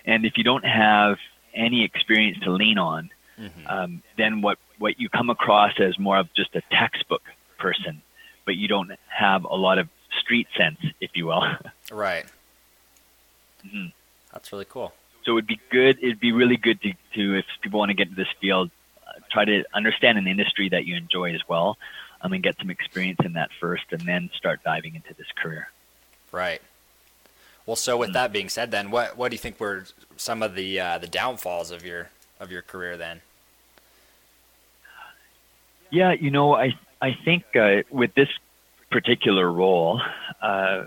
and 0.05 0.25
if 0.25 0.38
you 0.38 0.43
don't 0.43 0.65
have 0.65 1.17
any 1.53 1.83
experience 1.83 2.39
to 2.43 2.51
lean 2.51 2.77
on, 2.77 3.09
mm-hmm. 3.38 3.67
um, 3.67 4.03
then 4.17 4.41
what 4.41 4.57
what 4.79 5.00
you 5.00 5.09
come 5.09 5.29
across 5.29 5.74
as 5.79 6.00
more 6.00 6.17
of 6.17 6.33
just 6.33 6.55
a 6.55 6.62
textbook 6.71 7.24
person, 7.59 8.01
but 8.48 8.56
you 8.56 8.68
don't 8.68 8.92
have 9.10 9.44
a 9.44 9.56
lot 9.56 9.77
of 9.77 9.89
street 10.20 10.48
sense, 10.58 10.80
if 11.00 11.12
you 11.13 11.27
will. 11.27 11.44
Right. 11.89 12.25
Mm-hmm. 13.66 13.88
That's 14.34 14.51
really 14.51 14.66
cool. 14.66 14.94
So 15.24 15.32
it 15.32 15.36
would 15.36 15.48
be 15.48 15.62
good. 15.70 15.98
It'd 16.01 16.20
be 16.20 16.34
really 16.34 16.58
good 16.58 16.82
to, 16.82 16.92
to 17.16 17.36
if 17.36 17.46
people 17.62 17.80
want 17.80 17.92
to 17.92 17.94
get 17.94 18.10
into 18.10 18.22
this 18.22 18.34
field, 18.42 18.70
uh, 19.08 19.22
try 19.32 19.46
to 19.46 19.63
understand 19.74 20.18
an 20.18 20.27
industry 20.27 20.68
that 20.68 20.84
you 20.86 20.98
enjoy 20.98 21.34
as 21.34 21.48
well, 21.48 21.77
um, 22.20 22.34
and 22.34 22.44
get 22.44 22.58
some 22.60 22.70
experience 22.70 23.20
in 23.24 23.34
that 23.34 23.51
first, 23.58 23.86
and 23.92 24.01
then 24.01 24.30
start 24.36 24.62
diving 24.66 24.96
into 24.96 25.13
this 25.13 25.27
career. 25.42 25.70
Right. 26.34 26.62
Well, 27.66 27.77
so 27.77 27.96
with 27.96 28.08
mm-hmm. 28.08 28.13
that 28.16 28.34
being 28.34 28.50
said, 28.50 28.72
then 28.72 28.92
what 28.92 29.18
what 29.18 29.32
do 29.32 29.36
you 29.36 29.39
think 29.39 29.58
were 29.62 29.86
some 30.18 30.44
of 30.44 30.56
the 30.56 30.77
uh, 30.77 30.98
the 30.98 31.08
downfalls 31.08 31.72
of 31.72 31.86
your 31.86 32.10
of 32.38 32.51
your 32.51 32.63
career 32.63 32.98
then? 32.98 33.22
Yeah, 35.89 36.12
you 36.12 36.32
know, 36.32 36.54
I 36.54 36.77
I 37.01 37.18
think 37.25 37.44
uh, 37.56 37.84
with 37.92 38.13
this 38.16 38.30
particular 38.89 39.51
role, 39.51 40.01
uh, 40.42 40.86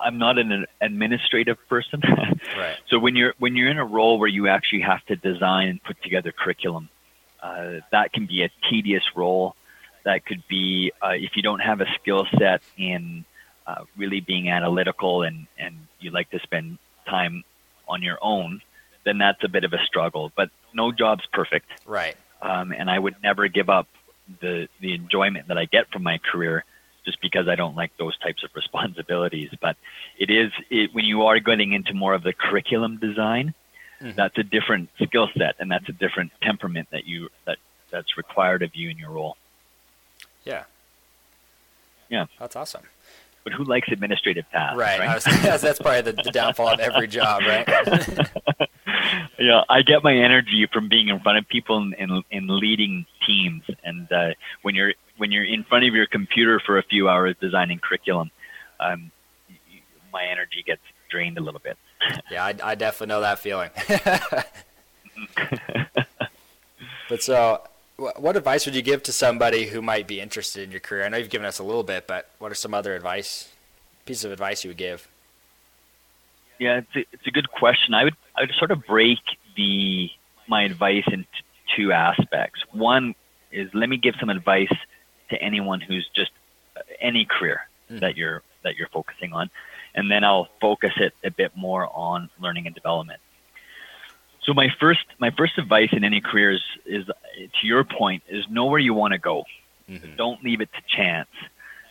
I'm 0.00 0.18
not 0.18 0.38
an 0.38 0.66
administrative 0.80 1.56
person. 1.68 2.02
right. 2.56 2.76
So 2.88 2.98
when 2.98 3.16
you're 3.16 3.34
when 3.38 3.56
you're 3.56 3.70
in 3.70 3.78
a 3.78 3.84
role 3.84 4.18
where 4.18 4.28
you 4.28 4.48
actually 4.48 4.82
have 4.82 5.04
to 5.06 5.16
design 5.16 5.68
and 5.68 5.82
put 5.82 6.02
together 6.02 6.32
curriculum, 6.32 6.88
uh, 7.42 7.80
that 7.92 8.12
can 8.12 8.26
be 8.26 8.42
a 8.42 8.50
tedious 8.70 9.04
role. 9.14 9.54
That 10.04 10.26
could 10.26 10.42
be 10.48 10.92
uh, 11.02 11.10
if 11.10 11.36
you 11.36 11.42
don't 11.42 11.60
have 11.60 11.80
a 11.80 11.86
skill 12.00 12.26
set 12.38 12.62
in 12.76 13.24
uh, 13.66 13.84
really 13.96 14.20
being 14.20 14.50
analytical 14.50 15.22
and 15.22 15.46
and 15.58 15.86
you 16.00 16.10
like 16.10 16.30
to 16.30 16.40
spend 16.40 16.78
time 17.08 17.44
on 17.88 18.02
your 18.02 18.18
own, 18.20 18.60
then 19.04 19.18
that's 19.18 19.42
a 19.44 19.48
bit 19.48 19.64
of 19.64 19.72
a 19.72 19.78
struggle. 19.86 20.32
But 20.34 20.50
no 20.72 20.92
job's 20.92 21.24
perfect. 21.32 21.70
Right. 21.86 22.16
Um, 22.42 22.72
and 22.72 22.90
I 22.90 22.98
would 22.98 23.16
never 23.22 23.48
give 23.48 23.70
up 23.70 23.88
the 24.40 24.68
the 24.80 24.94
enjoyment 24.94 25.48
that 25.48 25.58
I 25.58 25.66
get 25.66 25.90
from 25.90 26.02
my 26.02 26.18
career 26.18 26.64
just 27.04 27.20
because 27.20 27.48
I 27.48 27.54
don't 27.54 27.76
like 27.76 27.96
those 27.98 28.16
types 28.18 28.42
of 28.44 28.50
responsibilities. 28.54 29.50
But 29.60 29.76
it 30.18 30.30
is 30.30 30.52
it, 30.70 30.94
when 30.94 31.04
you 31.04 31.22
are 31.22 31.38
getting 31.38 31.72
into 31.72 31.94
more 31.94 32.14
of 32.14 32.22
the 32.22 32.32
curriculum 32.32 32.98
design, 32.98 33.54
mm-hmm. 34.00 34.16
that's 34.16 34.36
a 34.38 34.42
different 34.42 34.90
skill 35.02 35.28
set 35.36 35.56
and 35.58 35.70
that's 35.70 35.88
a 35.88 35.92
different 35.92 36.32
temperament 36.42 36.88
that 36.90 37.06
you 37.06 37.28
that 37.46 37.58
that's 37.90 38.16
required 38.16 38.62
of 38.62 38.74
you 38.74 38.90
in 38.90 38.98
your 38.98 39.10
role. 39.10 39.36
Yeah. 40.44 40.64
Yeah. 42.08 42.26
That's 42.38 42.56
awesome. 42.56 42.82
But 43.44 43.52
who 43.52 43.64
likes 43.64 43.88
administrative 43.90 44.48
tasks? 44.50 44.76
Right. 44.76 44.98
right? 44.98 45.14
Was, 45.14 45.24
that's 45.60 45.78
probably 45.78 46.00
the, 46.00 46.12
the 46.12 46.30
downfall 46.30 46.68
of 46.68 46.80
every 46.80 47.06
job, 47.06 47.42
right? 47.42 47.68
yeah, 49.38 49.62
I 49.68 49.82
get 49.82 50.02
my 50.02 50.14
energy 50.14 50.66
from 50.72 50.88
being 50.88 51.08
in 51.08 51.20
front 51.20 51.38
of 51.38 51.48
people 51.48 51.78
and, 51.78 51.94
and, 51.98 52.24
and 52.30 52.50
leading 52.50 53.06
teams. 53.26 53.62
And 53.82 54.10
uh, 54.12 54.30
when 54.62 54.74
you're 54.74 54.94
when 55.16 55.32
you're 55.32 55.44
in 55.44 55.64
front 55.64 55.84
of 55.84 55.94
your 55.94 56.06
computer 56.06 56.60
for 56.64 56.78
a 56.78 56.82
few 56.82 57.08
hours 57.08 57.36
designing 57.40 57.78
curriculum, 57.78 58.30
um, 58.80 59.10
my 60.12 60.24
energy 60.24 60.62
gets 60.64 60.82
drained 61.08 61.38
a 61.38 61.40
little 61.40 61.60
bit. 61.60 61.76
yeah, 62.30 62.44
I, 62.44 62.54
I 62.62 62.74
definitely 62.74 63.08
know 63.08 63.20
that 63.20 63.38
feeling. 63.38 63.70
but 67.08 67.22
so, 67.22 67.62
what 67.96 68.36
advice 68.36 68.66
would 68.66 68.74
you 68.74 68.82
give 68.82 69.02
to 69.04 69.12
somebody 69.12 69.66
who 69.66 69.80
might 69.80 70.06
be 70.06 70.20
interested 70.20 70.64
in 70.64 70.70
your 70.70 70.80
career? 70.80 71.04
I 71.04 71.08
know 71.08 71.16
you've 71.16 71.30
given 71.30 71.46
us 71.46 71.58
a 71.58 71.64
little 71.64 71.84
bit, 71.84 72.06
but 72.06 72.30
what 72.38 72.50
are 72.50 72.56
some 72.56 72.74
other 72.74 72.94
advice, 72.94 73.48
pieces 74.04 74.24
of 74.24 74.32
advice 74.32 74.64
you 74.64 74.70
would 74.70 74.76
give? 74.76 75.08
Yeah, 76.58 76.78
it's 76.78 76.96
a, 76.96 77.00
it's 77.12 77.26
a 77.26 77.30
good 77.30 77.50
question. 77.50 77.94
I 77.94 78.04
would 78.04 78.16
I 78.36 78.42
would 78.42 78.52
sort 78.58 78.70
of 78.70 78.86
break 78.86 79.18
the 79.56 80.10
my 80.48 80.62
advice 80.62 81.04
into 81.06 81.26
two 81.76 81.92
aspects. 81.92 82.60
One 82.72 83.14
is 83.50 83.68
let 83.74 83.88
me 83.88 83.96
give 83.96 84.14
some 84.20 84.30
advice 84.30 84.72
to 85.30 85.40
anyone 85.42 85.80
who's 85.80 86.08
just 86.14 86.30
uh, 86.76 86.80
any 87.00 87.24
career 87.24 87.62
mm. 87.90 88.00
that 88.00 88.16
you're 88.16 88.42
that 88.62 88.76
you're 88.76 88.88
focusing 88.88 89.32
on, 89.32 89.50
and 89.94 90.10
then 90.10 90.24
I'll 90.24 90.48
focus 90.60 90.92
it 90.96 91.12
a 91.24 91.30
bit 91.30 91.52
more 91.56 91.88
on 91.92 92.30
learning 92.40 92.66
and 92.66 92.74
development. 92.74 93.20
So 94.44 94.52
my 94.52 94.68
first 94.78 95.06
my 95.18 95.30
first 95.30 95.58
advice 95.58 95.90
in 95.92 96.04
any 96.04 96.20
career 96.20 96.52
is, 96.52 96.62
is 96.84 97.06
to 97.06 97.66
your 97.66 97.84
point 97.84 98.22
is 98.28 98.44
know 98.48 98.66
where 98.66 98.78
you 98.78 98.94
want 98.94 99.12
to 99.12 99.18
go. 99.18 99.44
Mm-hmm. 99.88 100.16
Don't 100.16 100.42
leave 100.44 100.60
it 100.60 100.70
to 100.72 100.96
chance. 100.96 101.28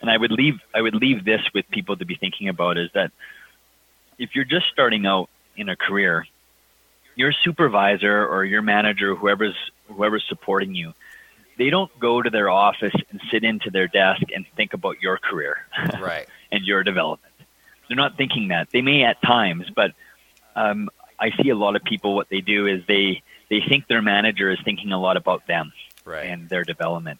And 0.01 0.09
I 0.09 0.17
would 0.17 0.31
leave 0.31 0.59
I 0.73 0.81
would 0.81 0.95
leave 0.95 1.25
this 1.25 1.41
with 1.53 1.67
people 1.69 1.97
to 1.97 2.05
be 2.05 2.15
thinking 2.15 2.49
about 2.49 2.77
is 2.77 2.89
that 2.93 3.11
if 4.17 4.35
you're 4.35 4.45
just 4.45 4.65
starting 4.71 5.05
out 5.05 5.29
in 5.55 5.69
a 5.69 5.75
career, 5.75 6.25
your 7.15 7.31
supervisor 7.43 8.25
or 8.25 8.43
your 8.43 8.61
manager, 8.61 9.15
whoever's 9.15 9.55
whoever's 9.87 10.23
supporting 10.27 10.73
you, 10.73 10.93
they 11.57 11.69
don't 11.69 11.91
go 11.99 12.21
to 12.21 12.29
their 12.29 12.49
office 12.49 12.93
and 13.11 13.21
sit 13.31 13.43
into 13.43 13.69
their 13.69 13.87
desk 13.87 14.23
and 14.33 14.45
think 14.55 14.73
about 14.73 15.01
your 15.01 15.17
career 15.17 15.57
right. 15.99 16.27
and 16.51 16.65
your 16.65 16.83
development. 16.83 17.33
They're 17.87 17.97
not 17.97 18.17
thinking 18.17 18.47
that. 18.47 18.69
They 18.71 18.81
may 18.81 19.03
at 19.03 19.21
times, 19.21 19.69
but 19.75 19.91
um, 20.55 20.89
I 21.19 21.31
see 21.41 21.49
a 21.49 21.55
lot 21.55 21.75
of 21.75 21.83
people. 21.83 22.15
What 22.15 22.29
they 22.29 22.41
do 22.41 22.67
is 22.67 22.81
they 22.87 23.21
they 23.49 23.61
think 23.67 23.87
their 23.87 24.01
manager 24.01 24.49
is 24.49 24.59
thinking 24.63 24.91
a 24.91 24.99
lot 24.99 25.17
about 25.17 25.45
them 25.47 25.71
right. 26.05 26.25
and 26.25 26.49
their 26.49 26.63
development, 26.63 27.19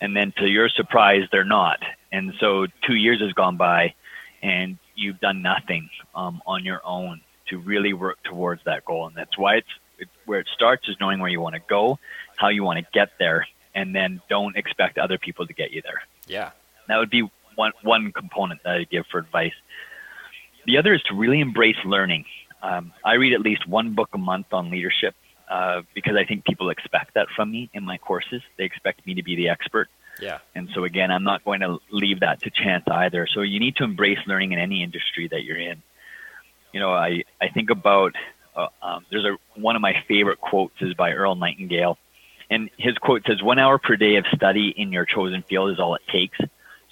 and 0.00 0.16
then 0.16 0.32
to 0.38 0.46
your 0.46 0.68
surprise, 0.68 1.24
they're 1.32 1.44
not. 1.44 1.80
And 2.12 2.34
so 2.38 2.66
two 2.86 2.94
years 2.94 3.20
has 3.20 3.32
gone 3.32 3.56
by, 3.56 3.94
and 4.42 4.78
you've 4.94 5.20
done 5.20 5.42
nothing 5.42 5.88
um, 6.14 6.42
on 6.46 6.64
your 6.64 6.80
own 6.84 7.20
to 7.48 7.58
really 7.58 7.92
work 7.92 8.22
towards 8.24 8.62
that 8.64 8.84
goal. 8.84 9.06
And 9.06 9.16
that's 9.16 9.36
why 9.36 9.56
it's, 9.56 9.68
it's 9.98 10.10
where 10.26 10.40
it 10.40 10.48
starts 10.52 10.88
is 10.88 10.96
knowing 11.00 11.20
where 11.20 11.30
you 11.30 11.40
want 11.40 11.54
to 11.54 11.62
go, 11.68 11.98
how 12.36 12.48
you 12.48 12.64
want 12.64 12.78
to 12.78 12.86
get 12.92 13.10
there, 13.18 13.46
and 13.74 13.94
then 13.94 14.20
don't 14.28 14.56
expect 14.56 14.98
other 14.98 15.18
people 15.18 15.46
to 15.46 15.52
get 15.52 15.72
you 15.72 15.82
there. 15.82 16.02
Yeah. 16.26 16.50
That 16.88 16.98
would 16.98 17.10
be 17.10 17.30
one, 17.56 17.72
one 17.82 18.12
component 18.12 18.62
that 18.64 18.76
I 18.76 18.84
give 18.84 19.06
for 19.10 19.18
advice. 19.18 19.54
The 20.66 20.78
other 20.78 20.94
is 20.94 21.02
to 21.04 21.14
really 21.14 21.40
embrace 21.40 21.76
learning. 21.84 22.24
Um, 22.62 22.92
I 23.04 23.14
read 23.14 23.32
at 23.32 23.40
least 23.40 23.66
one 23.66 23.94
book 23.94 24.10
a 24.12 24.18
month 24.18 24.46
on 24.52 24.70
leadership 24.70 25.14
uh, 25.50 25.82
because 25.94 26.16
I 26.16 26.24
think 26.24 26.44
people 26.44 26.70
expect 26.70 27.14
that 27.14 27.28
from 27.34 27.50
me 27.50 27.68
in 27.74 27.84
my 27.84 27.98
courses. 27.98 28.42
They 28.56 28.64
expect 28.64 29.06
me 29.06 29.14
to 29.14 29.22
be 29.22 29.36
the 29.36 29.48
expert. 29.48 29.88
Yeah. 30.22 30.38
And 30.54 30.68
so 30.72 30.84
again, 30.84 31.10
I'm 31.10 31.24
not 31.24 31.44
going 31.44 31.62
to 31.62 31.78
leave 31.90 32.20
that 32.20 32.42
to 32.42 32.50
chance 32.50 32.84
either. 32.86 33.26
So 33.26 33.40
you 33.40 33.58
need 33.58 33.74
to 33.76 33.84
embrace 33.84 34.20
learning 34.28 34.52
in 34.52 34.60
any 34.60 34.84
industry 34.84 35.26
that 35.26 35.42
you're 35.42 35.58
in. 35.58 35.82
You 36.72 36.78
know, 36.78 36.92
I, 36.92 37.24
I 37.40 37.48
think 37.48 37.70
about, 37.70 38.14
uh, 38.54 38.68
um, 38.80 39.04
there's 39.10 39.24
a, 39.24 39.36
one 39.60 39.74
of 39.74 39.82
my 39.82 40.04
favorite 40.06 40.40
quotes 40.40 40.80
is 40.80 40.94
by 40.94 41.10
Earl 41.10 41.34
Nightingale. 41.34 41.98
And 42.48 42.70
his 42.76 42.96
quote 42.98 43.22
says, 43.26 43.42
one 43.42 43.58
hour 43.58 43.78
per 43.78 43.96
day 43.96 44.14
of 44.14 44.24
study 44.32 44.72
in 44.76 44.92
your 44.92 45.06
chosen 45.06 45.42
field 45.42 45.70
is 45.72 45.80
all 45.80 45.96
it 45.96 46.02
takes. 46.06 46.38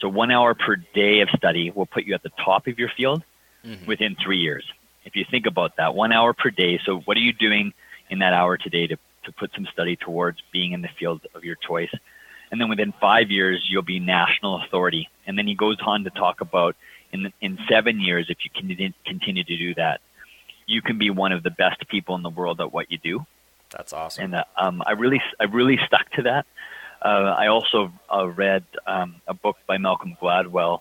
So 0.01 0.09
one 0.09 0.33
hour 0.33 0.55
per 0.55 0.75
day 0.77 1.21
of 1.21 1.29
study 1.37 1.71
will 1.71 1.87
put 1.87 2.05
you 2.05 2.15
at 2.15 2.25
the 2.25 2.33
top 2.45 2.67
of 2.67 2.81
your 2.81 2.91
field 2.97 3.23
mm-hmm. 3.65 3.87
within 3.87 4.17
three 4.17 4.39
years. 4.39 4.65
If 5.05 5.15
you 5.15 5.25
think 5.31 5.47
about 5.47 5.77
that, 5.77 5.95
one 5.95 6.11
hour 6.13 6.33
per 6.33 6.51
day. 6.51 6.81
So 6.85 6.99
what 7.05 7.17
are 7.17 7.21
you 7.21 7.33
doing 7.33 7.75
in 8.09 8.19
that 8.19 8.33
hour 8.33 8.57
today 8.57 8.89
to, 8.89 8.97
to 9.25 9.33
put 9.33 9.53
some 9.55 9.67
study 9.73 9.95
towards 9.95 10.39
being 10.53 10.73
in 10.73 10.83
the 10.83 10.91
field 10.99 11.21
of 11.37 11.45
your 11.45 11.57
choice? 11.57 11.95
And 12.51 12.61
then 12.61 12.69
within 12.69 12.93
five 13.01 13.31
years 13.31 13.67
you'll 13.71 13.83
be 13.83 14.01
national 14.01 14.63
authority. 14.63 15.09
And 15.27 15.39
then 15.39 15.47
he 15.47 15.55
goes 15.55 15.79
on 15.85 16.05
to 16.05 16.11
talk 16.11 16.41
about 16.41 16.77
in 17.13 17.33
in 17.41 17.59
seven 17.69 18.01
years, 18.01 18.27
if 18.29 18.39
you 18.45 18.51
can 18.51 18.95
continue 19.05 19.45
to 19.45 19.57
do 19.57 19.75
that, 19.75 20.01
you 20.67 20.83
can 20.83 20.99
be 20.99 21.11
one 21.11 21.33
of 21.33 21.43
the 21.43 21.51
best 21.51 21.89
people 21.89 22.15
in 22.15 22.23
the 22.23 22.31
world 22.31 22.61
at 22.61 22.73
what 22.73 22.91
you 22.91 22.99
do. 22.99 23.27
That's 23.71 23.93
awesome. 23.93 24.25
And 24.25 24.35
uh, 24.35 24.45
um, 24.57 24.83
I 24.85 24.93
really 24.93 25.21
I 25.41 25.45
really 25.45 25.79
stuck 25.87 26.11
to 26.13 26.23
that. 26.23 26.47
Uh, 27.03 27.35
I 27.37 27.47
also 27.47 27.93
uh, 28.15 28.29
read 28.29 28.65
um, 28.87 29.17
a 29.27 29.35
book 29.35 29.57
by 29.67 29.79
Malcolm 29.79 30.17
Gladwell 30.21 30.81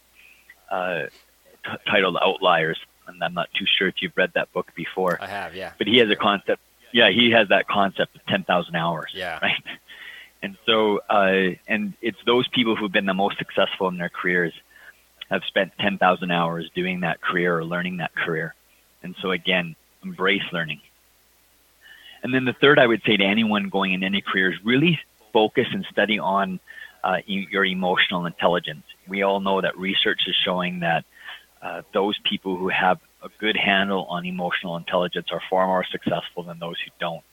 uh, 0.69 1.03
t- 1.03 1.71
titled 1.89 2.17
Outliers, 2.21 2.77
and 3.07 3.23
I'm 3.23 3.33
not 3.33 3.49
too 3.57 3.65
sure 3.65 3.87
if 3.87 3.95
you've 4.01 4.17
read 4.17 4.31
that 4.35 4.51
book 4.51 4.67
before. 4.75 5.17
I 5.21 5.27
have, 5.27 5.55
yeah. 5.55 5.71
But 5.77 5.87
he 5.87 5.97
has 5.99 6.09
a 6.09 6.17
concept. 6.17 6.61
Yeah, 6.91 7.09
he 7.09 7.31
has 7.31 7.49
that 7.49 7.67
concept 7.67 8.15
of 8.15 8.25
10,000 8.25 8.75
hours. 8.75 9.11
Yeah. 9.13 9.39
Right. 9.41 9.63
And 10.41 10.57
so, 10.65 10.99
uh, 11.09 11.55
and 11.67 11.93
it's 12.01 12.17
those 12.25 12.47
people 12.47 12.75
who've 12.75 12.91
been 12.91 13.05
the 13.05 13.13
most 13.13 13.37
successful 13.37 13.87
in 13.87 13.97
their 13.97 14.09
careers 14.09 14.53
have 15.29 15.43
spent 15.47 15.71
10,000 15.79 16.31
hours 16.31 16.69
doing 16.73 17.01
that 17.01 17.21
career 17.21 17.57
or 17.57 17.65
learning 17.65 17.97
that 17.97 18.15
career. 18.15 18.55
And 19.03 19.15
so 19.21 19.31
again, 19.31 19.75
embrace 20.03 20.43
learning. 20.51 20.81
And 22.23 22.33
then 22.33 22.45
the 22.45 22.53
third 22.53 22.79
I 22.79 22.87
would 22.87 23.01
say 23.05 23.17
to 23.17 23.23
anyone 23.23 23.69
going 23.69 23.93
in 23.93 24.03
any 24.03 24.21
career 24.21 24.51
is 24.51 24.57
really 24.63 24.99
focus 25.31 25.67
and 25.71 25.85
study 25.91 26.19
on 26.19 26.59
uh, 27.03 27.17
your 27.25 27.65
emotional 27.65 28.25
intelligence. 28.25 28.83
We 29.07 29.23
all 29.23 29.39
know 29.39 29.61
that 29.61 29.77
research 29.77 30.21
is 30.27 30.35
showing 30.43 30.81
that 30.81 31.05
uh, 31.61 31.81
those 31.93 32.17
people 32.23 32.57
who 32.57 32.69
have 32.69 32.99
a 33.23 33.29
good 33.39 33.55
handle 33.55 34.05
on 34.05 34.25
emotional 34.25 34.77
intelligence 34.77 35.27
are 35.31 35.41
far 35.49 35.67
more 35.67 35.85
successful 35.89 36.43
than 36.43 36.59
those 36.59 36.75
who 36.83 36.91
don't 36.99 37.23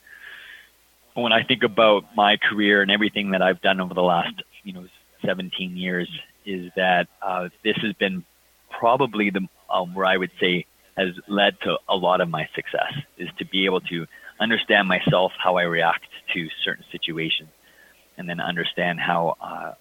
when 1.23 1.33
I 1.33 1.43
think 1.43 1.63
about 1.63 2.05
my 2.15 2.37
career 2.37 2.81
and 2.81 2.91
everything 2.91 3.31
that 3.31 3.41
I've 3.41 3.61
done 3.61 3.81
over 3.81 3.93
the 3.93 4.03
last, 4.03 4.41
you 4.63 4.73
know, 4.73 4.87
17 5.25 5.75
years, 5.75 6.09
is 6.45 6.71
that 6.75 7.07
uh, 7.21 7.49
this 7.63 7.75
has 7.77 7.93
been 7.93 8.23
probably 8.69 9.29
the 9.29 9.47
um, 9.69 9.93
where 9.93 10.05
I 10.05 10.15
would 10.15 10.31
say 10.39 10.65
has 10.95 11.09
led 11.27 11.59
to 11.61 11.77
a 11.89 11.95
lot 11.95 12.21
of 12.21 12.29
my 12.29 12.47
success 12.55 12.93
is 13.17 13.29
to 13.37 13.45
be 13.45 13.65
able 13.65 13.81
to 13.81 14.05
understand 14.39 14.87
myself, 14.87 15.31
how 15.37 15.57
I 15.57 15.63
react 15.63 16.07
to 16.33 16.47
certain 16.63 16.85
situations, 16.91 17.49
and 18.17 18.29
then 18.29 18.39
understand 18.39 18.99
how 18.99 19.35
uh, 19.41 19.73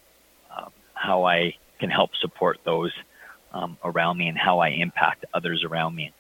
uh, 0.55 0.69
how 0.95 1.25
I 1.25 1.55
can 1.79 1.91
help 1.91 2.11
support 2.21 2.59
those 2.65 2.93
um, 3.53 3.77
around 3.85 4.19
me 4.19 4.29
and 4.29 4.39
how 4.39 4.59
I 4.59 4.69
impact 4.71 5.25
others 5.33 5.65
around 5.65 5.95
me. 5.95 6.13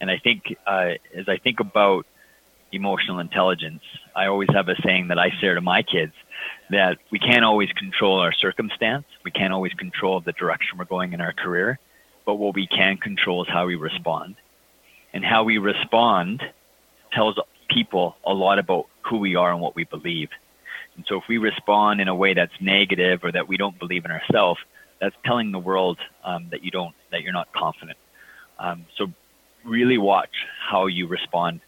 And 0.00 0.10
I 0.10 0.18
think 0.18 0.56
uh, 0.66 0.92
as 1.14 1.28
I 1.28 1.36
think 1.36 1.60
about 1.60 2.06
emotional 2.72 3.18
intelligence, 3.18 3.82
I 4.14 4.26
always 4.26 4.48
have 4.52 4.68
a 4.68 4.74
saying 4.84 5.08
that 5.08 5.18
I 5.18 5.30
share 5.40 5.54
to 5.54 5.60
my 5.60 5.82
kids 5.82 6.12
that 6.70 6.98
we 7.10 7.18
can't 7.18 7.44
always 7.44 7.70
control 7.72 8.18
our 8.20 8.32
circumstance, 8.32 9.04
we 9.24 9.30
can't 9.30 9.52
always 9.52 9.72
control 9.74 10.20
the 10.20 10.32
direction 10.32 10.78
we're 10.78 10.84
going 10.84 11.12
in 11.12 11.20
our 11.20 11.32
career, 11.32 11.78
but 12.24 12.36
what 12.36 12.54
we 12.54 12.66
can 12.66 12.96
control 12.96 13.42
is 13.42 13.48
how 13.48 13.66
we 13.66 13.74
respond. 13.74 14.36
And 15.12 15.24
how 15.24 15.44
we 15.44 15.58
respond 15.58 16.42
tells 17.12 17.38
people 17.68 18.16
a 18.24 18.32
lot 18.32 18.58
about 18.58 18.86
who 19.02 19.18
we 19.18 19.36
are 19.36 19.52
and 19.52 19.60
what 19.60 19.76
we 19.76 19.84
believe. 19.84 20.30
And 20.96 21.04
so 21.08 21.16
if 21.16 21.24
we 21.28 21.38
respond 21.38 22.00
in 22.00 22.08
a 22.08 22.14
way 22.14 22.34
that's 22.34 22.52
negative 22.60 23.20
or 23.22 23.32
that 23.32 23.48
we 23.48 23.56
don't 23.56 23.78
believe 23.78 24.04
in 24.04 24.10
ourselves, 24.10 24.60
that's 25.00 25.16
telling 25.24 25.52
the 25.52 25.58
world 25.58 25.98
um, 26.24 26.48
that 26.50 26.64
you 26.64 26.70
don't, 26.70 26.94
that 27.10 27.22
you're 27.22 27.32
not 27.32 27.52
confident. 27.52 27.98
Um, 28.58 28.86
so 28.96 29.12
really 29.64 29.98
watch 29.98 30.46
how 30.70 30.86
you 30.86 31.06
respond 31.06 31.60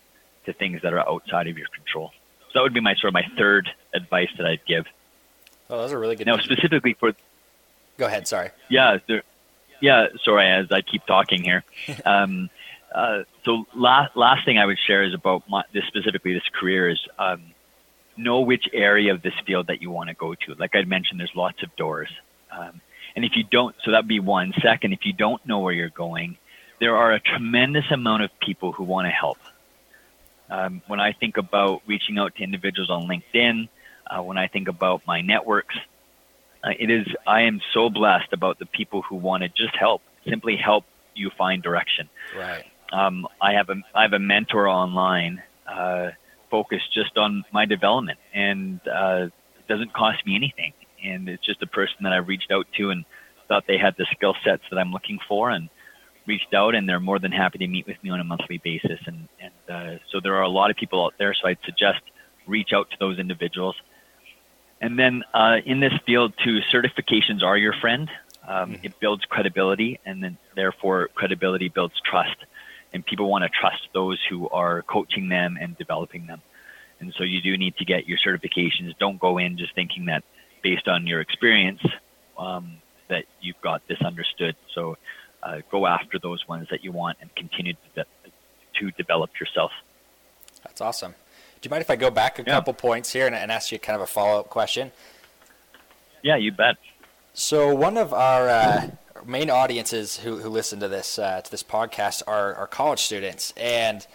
to 0.47 0.53
things 0.53 0.83
that 0.83 0.93
are 0.93 1.09
outside 1.09 1.49
of 1.49 1.59
your 1.59 1.69
control. 1.69 2.13
So 2.49 2.61
that 2.61 2.63
would 2.63 2.75
be 2.75 2.81
my 2.81 2.95
sort 2.95 3.09
of 3.09 3.15
my 3.15 3.27
third 3.37 3.69
advice 3.95 4.31
that 4.37 4.47
I'd 4.47 4.65
give. 4.67 4.87
Oh, 5.71 5.79
those 5.79 5.93
are 5.93 5.99
really 5.99 6.17
good. 6.17 6.27
Now, 6.27 6.39
specifically 6.39 6.95
for. 6.95 7.15
Go 7.97 8.07
ahead. 8.07 8.29
Sorry. 8.29 8.51
Yeah. 8.69 8.99
There, 9.07 9.23
yeah. 9.81 10.09
Sorry, 10.25 10.51
as 10.51 10.71
I 10.71 10.83
keep 10.83 11.07
talking 11.07 11.43
here. 11.43 11.65
um, 12.05 12.51
uh, 12.95 13.25
so 13.45 13.67
last 13.75 14.17
last 14.17 14.45
thing 14.45 14.59
I 14.59 14.67
would 14.67 14.79
share 14.79 15.03
is 15.03 15.15
about 15.15 15.43
my, 15.49 15.65
this 15.73 15.85
specifically 15.89 16.33
this 16.33 16.49
career 16.53 16.89
is 16.89 17.01
um, 17.19 17.43
know 18.17 18.41
which 18.41 18.69
area 18.73 19.13
of 19.13 19.23
this 19.23 19.35
field 19.45 19.67
that 19.67 19.83
you 19.83 19.91
want 19.91 20.09
to 20.09 20.15
go 20.15 20.35
to. 20.35 20.55
Like 20.55 20.77
I 20.77 20.83
mentioned, 20.83 21.19
there's 21.19 21.35
lots 21.35 21.63
of 21.65 21.75
doors, 21.75 22.09
um, 22.53 22.81
and 23.17 23.25
if 23.25 23.33
you 23.35 23.43
don't, 23.43 23.75
so 23.85 23.91
that'd 23.91 24.07
be 24.07 24.21
one. 24.21 24.55
Second, 24.63 24.93
if 24.93 25.01
you 25.05 25.13
don't 25.13 25.45
know 25.45 25.59
where 25.59 25.73
you're 25.73 25.89
going, 25.89 26.39
there 26.79 26.97
are 26.97 27.13
a 27.13 27.21
tremendous 27.21 27.91
amount 27.91 28.23
of 28.23 28.31
people 28.39 28.71
who 28.71 28.85
want 28.85 29.07
to 29.07 29.11
help. 29.11 29.39
Um, 30.51 30.83
when 30.87 31.01
I 31.01 31.13
think 31.13 31.37
about 31.37 31.83
reaching 31.87 32.19
out 32.19 32.35
to 32.37 32.43
individuals 32.43 32.91
on 32.91 33.09
LinkedIn, 33.09 33.69
uh, 34.11 34.23
when 34.23 34.37
I 34.37 34.49
think 34.49 34.69
about 34.69 35.03
my 35.07 35.21
networks, 35.21 35.77
uh, 36.63 36.71
it 36.79 36.91
is 36.91 37.07
I 37.27 37.43
am 37.43 37.61
so 37.73 37.91
blessed 37.91 38.33
about 38.33 38.59
the 38.59 38.67
people 38.67 39.03
who 39.03 39.17
want 39.17 39.43
to 39.43 39.49
just 39.49 39.75
help, 39.77 40.03
simply 40.29 40.57
help 40.57 40.85
you 41.15 41.31
find 41.37 41.63
direction. 41.63 42.09
Right. 42.37 42.65
Um, 42.93 43.27
I 43.41 43.53
have 43.53 43.71
a 43.71 43.77
I 43.95 44.03
have 44.03 44.13
a 44.13 44.19
mentor 44.19 44.69
online 44.69 45.43
uh, 45.67 46.11
focused 46.51 46.93
just 46.93 47.17
on 47.17 47.45
my 47.53 47.65
development, 47.65 48.19
and 48.33 48.81
uh, 48.87 49.27
it 49.59 49.69
doesn't 49.69 49.93
cost 49.93 50.25
me 50.27 50.37
anything. 50.37 50.73
And 51.05 51.29
it's 51.29 51.45
just 51.45 51.63
a 51.63 51.67
person 51.67 51.97
that 52.03 52.13
I 52.13 52.17
reached 52.17 52.51
out 52.51 52.67
to 52.77 52.91
and 52.91 53.05
thought 53.49 53.65
they 53.67 53.79
had 53.79 53.95
the 53.99 54.07
skill 54.13 54.35
sets 54.45 54.63
that 54.71 54.79
I'm 54.79 54.93
looking 54.93 55.19
for, 55.29 55.51
and 55.51 55.69
reached 56.26 56.54
out, 56.54 56.75
and 56.75 56.88
they're 56.88 57.00
more 57.00 57.19
than 57.19 57.33
happy 57.33 57.59
to 57.59 57.66
meet 57.66 57.87
with 57.87 58.02
me 58.02 58.11
on 58.11 58.21
a 58.21 58.25
monthly 58.25 58.59
basis. 58.59 59.00
And 59.07 59.28
and 59.40 59.54
uh, 59.69 59.99
so 60.11 60.21
there 60.21 60.35
are 60.35 60.43
a 60.43 60.49
lot 60.49 60.71
of 60.71 60.76
people 60.76 61.04
out 61.04 61.14
there. 61.19 61.35
So 61.35 61.49
I'd 61.49 61.59
suggest 61.64 62.00
reach 62.47 62.73
out 62.73 62.90
to 62.90 62.97
those 62.99 63.19
individuals. 63.19 63.76
And 64.81 64.99
then 64.99 65.23
uh, 65.33 65.59
in 65.64 65.81
this 65.81 65.95
field, 66.04 66.35
too, 66.45 66.61
certifications 66.73 67.43
are 67.43 67.57
your 67.57 67.73
friend. 67.73 68.11
Um, 68.47 68.73
mm-hmm. 68.73 68.85
It 68.85 69.00
builds 69.00 69.25
credibility, 69.25 69.99
and 70.04 70.23
then 70.23 70.37
therefore 70.54 71.09
credibility 71.14 71.69
builds 71.69 71.95
trust 72.04 72.37
and 72.95 73.04
people 73.04 73.28
want 73.28 73.43
to 73.43 73.50
trust 73.50 73.88
those 73.93 74.19
who 74.31 74.49
are 74.49 74.83
coaching 74.83 75.28
them 75.28 75.59
and 75.61 75.76
developing 75.76 76.26
them. 76.26 76.40
And 77.00 77.12
so 77.19 77.25
you 77.25 77.43
do 77.43 77.59
need 77.59 77.76
to 77.78 77.85
get 77.85 78.07
your 78.07 78.18
certifications. 78.25 78.96
Don't 78.99 79.18
go 79.18 79.37
in 79.37 79.59
just 79.59 79.75
thinking 79.75 80.07
that 80.07 80.22
based 80.62 80.87
on 80.87 81.07
your 81.07 81.20
experience 81.20 81.83
um, 82.38 82.77
that 83.09 83.25
you've 83.42 83.61
got 83.61 83.87
this 83.88 84.01
understood. 84.01 84.55
So 84.75 84.96
uh, 85.44 85.61
go 85.70 85.87
after 85.87 86.18
those 86.18 86.46
ones 86.48 86.68
that 86.70 86.83
you 86.83 86.92
want 86.92 87.18
and 87.20 87.35
continue 87.35 87.74
to, 87.74 87.78
de- 87.94 88.30
to 88.80 88.90
develop 88.92 89.30
yourself. 89.38 89.70
That's 90.62 90.80
awesome. 90.80 91.12
Do 91.61 91.68
you 91.68 91.70
mind 91.70 91.83
if 91.83 91.90
I 91.90 91.96
go 91.96 92.11
back 92.11 92.38
a 92.38 92.42
yeah. 92.42 92.54
couple 92.54 92.74
points 92.74 93.12
here 93.12 93.26
and, 93.26 93.35
and 93.35 93.52
ask 93.52 93.70
you 93.70 93.78
kind 93.78 93.96
of 93.96 94.02
a 94.02 94.07
follow 94.07 94.40
up 94.40 94.50
question? 94.50 94.92
Yeah, 96.22 96.37
you 96.37 96.52
bet. 96.52 96.76
So 97.35 97.74
one 97.74 97.96
of 97.96 98.12
our 98.12 98.48
uh, 98.48 98.90
main 99.26 99.50
audiences 99.50 100.18
who, 100.18 100.38
who 100.38 100.48
listen 100.48 100.80
to 100.80 100.88
this 100.88 101.18
uh, 101.18 101.40
to 101.40 101.50
this 101.50 101.62
podcast 101.62 102.22
are, 102.26 102.54
are 102.54 102.66
college 102.66 103.00
students, 103.00 103.52
and 103.57 104.07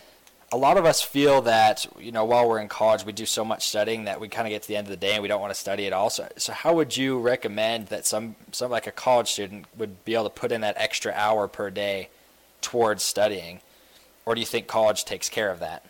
a 0.51 0.57
lot 0.57 0.77
of 0.77 0.85
us 0.85 1.01
feel 1.01 1.41
that 1.43 1.85
you 1.99 2.11
know 2.11 2.25
while 2.25 2.47
we're 2.47 2.59
in 2.59 2.67
college 2.67 3.05
we 3.05 3.11
do 3.11 3.25
so 3.25 3.45
much 3.45 3.67
studying 3.67 4.05
that 4.05 4.19
we 4.19 4.27
kind 4.27 4.47
of 4.47 4.51
get 4.51 4.63
to 4.63 4.67
the 4.67 4.75
end 4.75 4.87
of 4.87 4.91
the 4.91 4.97
day 4.97 5.13
and 5.13 5.21
we 5.21 5.27
don't 5.27 5.41
want 5.41 5.53
to 5.53 5.59
study 5.59 5.85
at 5.85 5.93
all. 5.93 6.09
So, 6.09 6.27
so 6.37 6.53
how 6.53 6.73
would 6.73 6.97
you 6.97 7.19
recommend 7.19 7.87
that 7.87 8.05
some 8.05 8.35
some 8.51 8.71
like 8.71 8.87
a 8.87 8.91
college 8.91 9.29
student 9.31 9.65
would 9.77 10.03
be 10.05 10.13
able 10.13 10.25
to 10.25 10.29
put 10.29 10.51
in 10.51 10.61
that 10.61 10.75
extra 10.77 11.13
hour 11.13 11.47
per 11.47 11.69
day 11.69 12.09
towards 12.61 13.03
studying, 13.03 13.61
or 14.25 14.35
do 14.35 14.41
you 14.41 14.47
think 14.47 14.67
college 14.67 15.05
takes 15.05 15.29
care 15.29 15.51
of 15.51 15.59
that? 15.59 15.85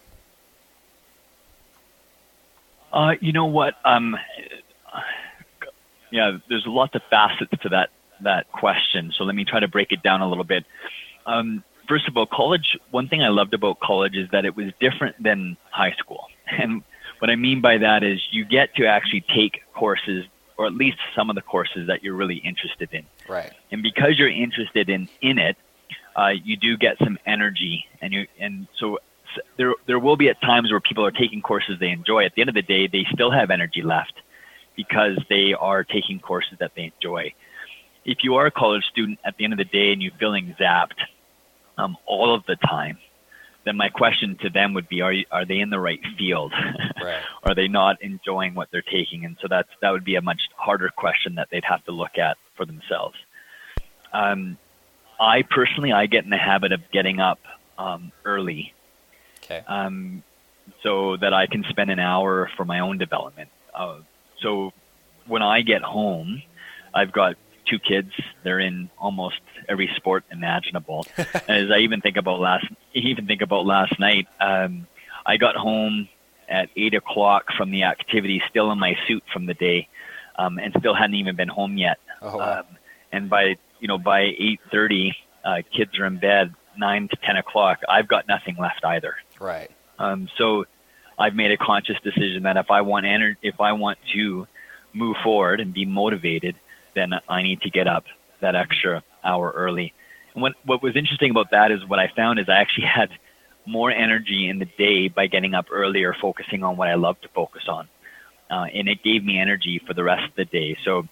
Uh, 2.91 3.13
you 3.21 3.31
know 3.31 3.45
what? 3.45 3.75
Um, 3.85 4.17
yeah, 6.11 6.37
there's 6.49 6.65
lots 6.65 6.95
of 6.95 7.01
facets 7.09 7.51
to 7.61 7.69
that 7.69 7.89
that 8.21 8.51
question. 8.51 9.13
So 9.15 9.23
let 9.23 9.35
me 9.35 9.45
try 9.45 9.59
to 9.59 9.67
break 9.67 9.91
it 9.91 10.03
down 10.03 10.21
a 10.21 10.27
little 10.27 10.43
bit. 10.43 10.65
Um, 11.25 11.63
first 11.89 12.07
of 12.07 12.15
all, 12.15 12.27
college, 12.27 12.77
one 12.91 13.09
thing 13.09 13.21
I 13.21 13.29
loved 13.29 13.53
about 13.53 13.79
college 13.79 14.15
is 14.15 14.29
that 14.31 14.45
it 14.45 14.55
was 14.55 14.67
different 14.79 15.21
than 15.21 15.57
high 15.71 15.95
school. 15.97 16.27
And 16.51 16.81
what 17.19 17.29
I 17.29 17.35
mean 17.35 17.61
by 17.61 17.77
that 17.77 18.03
is 18.03 18.19
you 18.31 18.43
get 18.43 18.73
to 18.77 18.87
actually 18.87 19.21
take 19.21 19.61
courses, 19.75 20.25
or 20.57 20.65
at 20.65 20.73
least 20.73 20.97
some 21.15 21.29
of 21.29 21.35
the 21.35 21.43
courses 21.43 21.85
that 21.87 22.01
you're 22.03 22.15
really 22.15 22.37
interested 22.37 22.89
in. 22.91 23.05
Right. 23.27 23.53
And 23.71 23.83
because 23.83 24.17
you're 24.17 24.29
interested 24.29 24.89
in, 24.89 25.09
in 25.21 25.37
it, 25.37 25.57
uh, 26.15 26.33
you 26.43 26.57
do 26.57 26.75
get 26.75 26.97
some 26.97 27.19
energy. 27.27 27.85
And 28.01 28.13
you, 28.13 28.25
and 28.39 28.67
so 28.79 28.97
there, 29.57 29.73
there 29.85 29.99
will 29.99 30.15
be 30.15 30.29
at 30.29 30.41
times 30.41 30.71
where 30.71 30.79
people 30.79 31.05
are 31.05 31.11
taking 31.11 31.41
courses 31.41 31.77
they 31.79 31.91
enjoy. 31.91 32.25
At 32.25 32.33
the 32.33 32.41
end 32.41 32.49
of 32.49 32.55
the 32.55 32.63
day, 32.63 32.87
they 32.87 33.05
still 33.13 33.29
have 33.29 33.51
energy 33.51 33.83
left 33.83 34.13
because 34.75 35.19
they 35.29 35.53
are 35.53 35.83
taking 35.83 36.19
courses 36.19 36.57
that 36.59 36.71
they 36.75 36.91
enjoy 36.95 37.33
if 38.05 38.23
you 38.23 38.35
are 38.35 38.47
a 38.47 38.51
college 38.51 38.83
student 38.85 39.19
at 39.23 39.37
the 39.37 39.43
end 39.43 39.53
of 39.53 39.57
the 39.57 39.65
day 39.65 39.91
and 39.91 40.01
you're 40.01 40.13
feeling 40.19 40.55
zapped 40.59 41.01
um, 41.79 41.97
all 42.05 42.33
of 42.35 42.45
the 42.45 42.55
time, 42.57 42.97
then 43.65 43.77
my 43.77 43.89
question 43.89 44.37
to 44.41 44.49
them 44.49 44.73
would 44.73 44.89
be: 44.89 45.01
Are 45.01 45.13
you, 45.13 45.25
are 45.31 45.45
they 45.45 45.59
in 45.59 45.69
the 45.69 45.79
right 45.79 46.01
field? 46.17 46.53
Right. 47.01 47.21
are 47.43 47.55
they 47.55 47.69
not 47.69 48.01
enjoying 48.01 48.55
what 48.55 48.67
they're 48.71 48.81
taking? 48.81 49.23
And 49.23 49.37
so 49.41 49.47
that's 49.49 49.69
that 49.81 49.91
would 49.91 50.03
be 50.03 50.15
a 50.15 50.21
much 50.21 50.41
harder 50.57 50.89
question 50.89 51.35
that 51.35 51.47
they'd 51.49 51.63
have 51.63 51.83
to 51.85 51.91
look 51.91 52.17
at 52.17 52.35
for 52.57 52.65
themselves. 52.65 53.15
Um, 54.11 54.57
I 55.17 55.43
personally, 55.43 55.93
I 55.93 56.07
get 56.07 56.25
in 56.25 56.29
the 56.29 56.37
habit 56.37 56.73
of 56.73 56.81
getting 56.91 57.21
up 57.21 57.39
um, 57.77 58.11
early, 58.25 58.73
okay. 59.43 59.63
um, 59.65 60.23
so 60.83 61.15
that 61.17 61.33
I 61.33 61.47
can 61.47 61.63
spend 61.69 61.89
an 61.89 61.99
hour 61.99 62.49
for 62.57 62.65
my 62.65 62.79
own 62.79 62.97
development. 62.97 63.49
Uh, 63.73 63.99
so 64.41 64.71
when 65.25 65.41
I 65.41 65.61
get 65.61 65.81
home, 65.81 66.41
I've 66.93 67.13
got 67.13 67.35
two 67.69 67.79
kids. 67.79 68.11
They're 68.43 68.59
in 68.59 68.89
almost 68.97 69.39
every 69.67 69.89
sport 69.95 70.23
imaginable. 70.31 71.05
As 71.17 71.71
I 71.71 71.79
even 71.79 72.01
think 72.01 72.17
about 72.17 72.39
last, 72.39 72.65
even 72.93 73.27
think 73.27 73.41
about 73.41 73.65
last 73.65 73.99
night, 73.99 74.27
um, 74.39 74.87
I 75.25 75.37
got 75.37 75.55
home 75.55 76.09
at 76.47 76.69
eight 76.75 76.93
o'clock 76.95 77.45
from 77.57 77.71
the 77.71 77.83
activity, 77.83 78.41
still 78.49 78.71
in 78.71 78.79
my 78.79 78.97
suit 79.07 79.23
from 79.31 79.45
the 79.45 79.53
day, 79.53 79.87
um, 80.37 80.57
and 80.57 80.73
still 80.79 80.95
hadn't 80.95 81.15
even 81.15 81.35
been 81.35 81.47
home 81.47 81.77
yet. 81.77 81.99
Oh, 82.21 82.37
wow. 82.37 82.59
um, 82.59 82.65
and 83.11 83.29
by 83.29 83.55
you 83.79 83.87
know 83.87 83.97
by 83.97 84.21
eight 84.21 84.59
thirty, 84.71 85.15
uh, 85.43 85.61
kids 85.75 85.97
are 85.99 86.05
in 86.05 86.19
bed. 86.19 86.53
Nine 86.77 87.09
to 87.09 87.17
ten 87.17 87.35
o'clock, 87.35 87.79
I've 87.89 88.07
got 88.07 88.27
nothing 88.27 88.55
left 88.57 88.85
either. 88.85 89.15
Right. 89.39 89.69
Um, 89.97 90.29
so 90.37 90.65
I've 91.17 91.35
made 91.35 91.51
a 91.51 91.57
conscious 91.57 91.97
decision 92.03 92.43
that 92.43 92.55
if 92.55 92.71
I 92.71 92.81
want 92.81 93.05
ener- 93.05 93.35
if 93.41 93.59
I 93.59 93.73
want 93.73 93.99
to 94.13 94.47
move 94.93 95.17
forward 95.23 95.59
and 95.59 95.73
be 95.73 95.85
motivated, 95.85 96.55
then 96.95 97.13
I 97.27 97.41
need 97.41 97.61
to 97.61 97.69
get 97.69 97.87
up 97.87 98.05
that 98.41 98.55
extra 98.55 99.03
hour 99.23 99.51
early. 99.55 99.93
And 100.33 100.41
what 100.41 100.53
what 100.65 100.81
was 100.81 100.95
interesting 100.95 101.31
about 101.31 101.51
that 101.51 101.71
is 101.71 101.85
what 101.85 101.99
I 101.99 102.07
found 102.15 102.39
is 102.39 102.47
I 102.49 102.57
actually 102.57 102.87
had 102.99 103.09
more 103.65 103.91
energy 103.91 104.49
in 104.49 104.59
the 104.59 104.65
day 104.65 105.07
by 105.07 105.27
getting 105.27 105.53
up 105.53 105.67
earlier, 105.71 106.15
focusing 106.19 106.63
on 106.63 106.77
what 106.77 106.87
I 106.87 106.95
love 106.95 107.19
to 107.21 107.27
focus 107.29 107.63
on, 107.67 107.87
uh, 108.49 108.65
and 108.73 108.87
it 108.87 109.03
gave 109.03 109.23
me 109.23 109.39
energy 109.39 109.81
for 109.85 109.93
the 109.93 110.03
rest 110.03 110.29
of 110.29 110.35
the 110.35 110.45
day. 110.45 110.77
So 110.83 111.07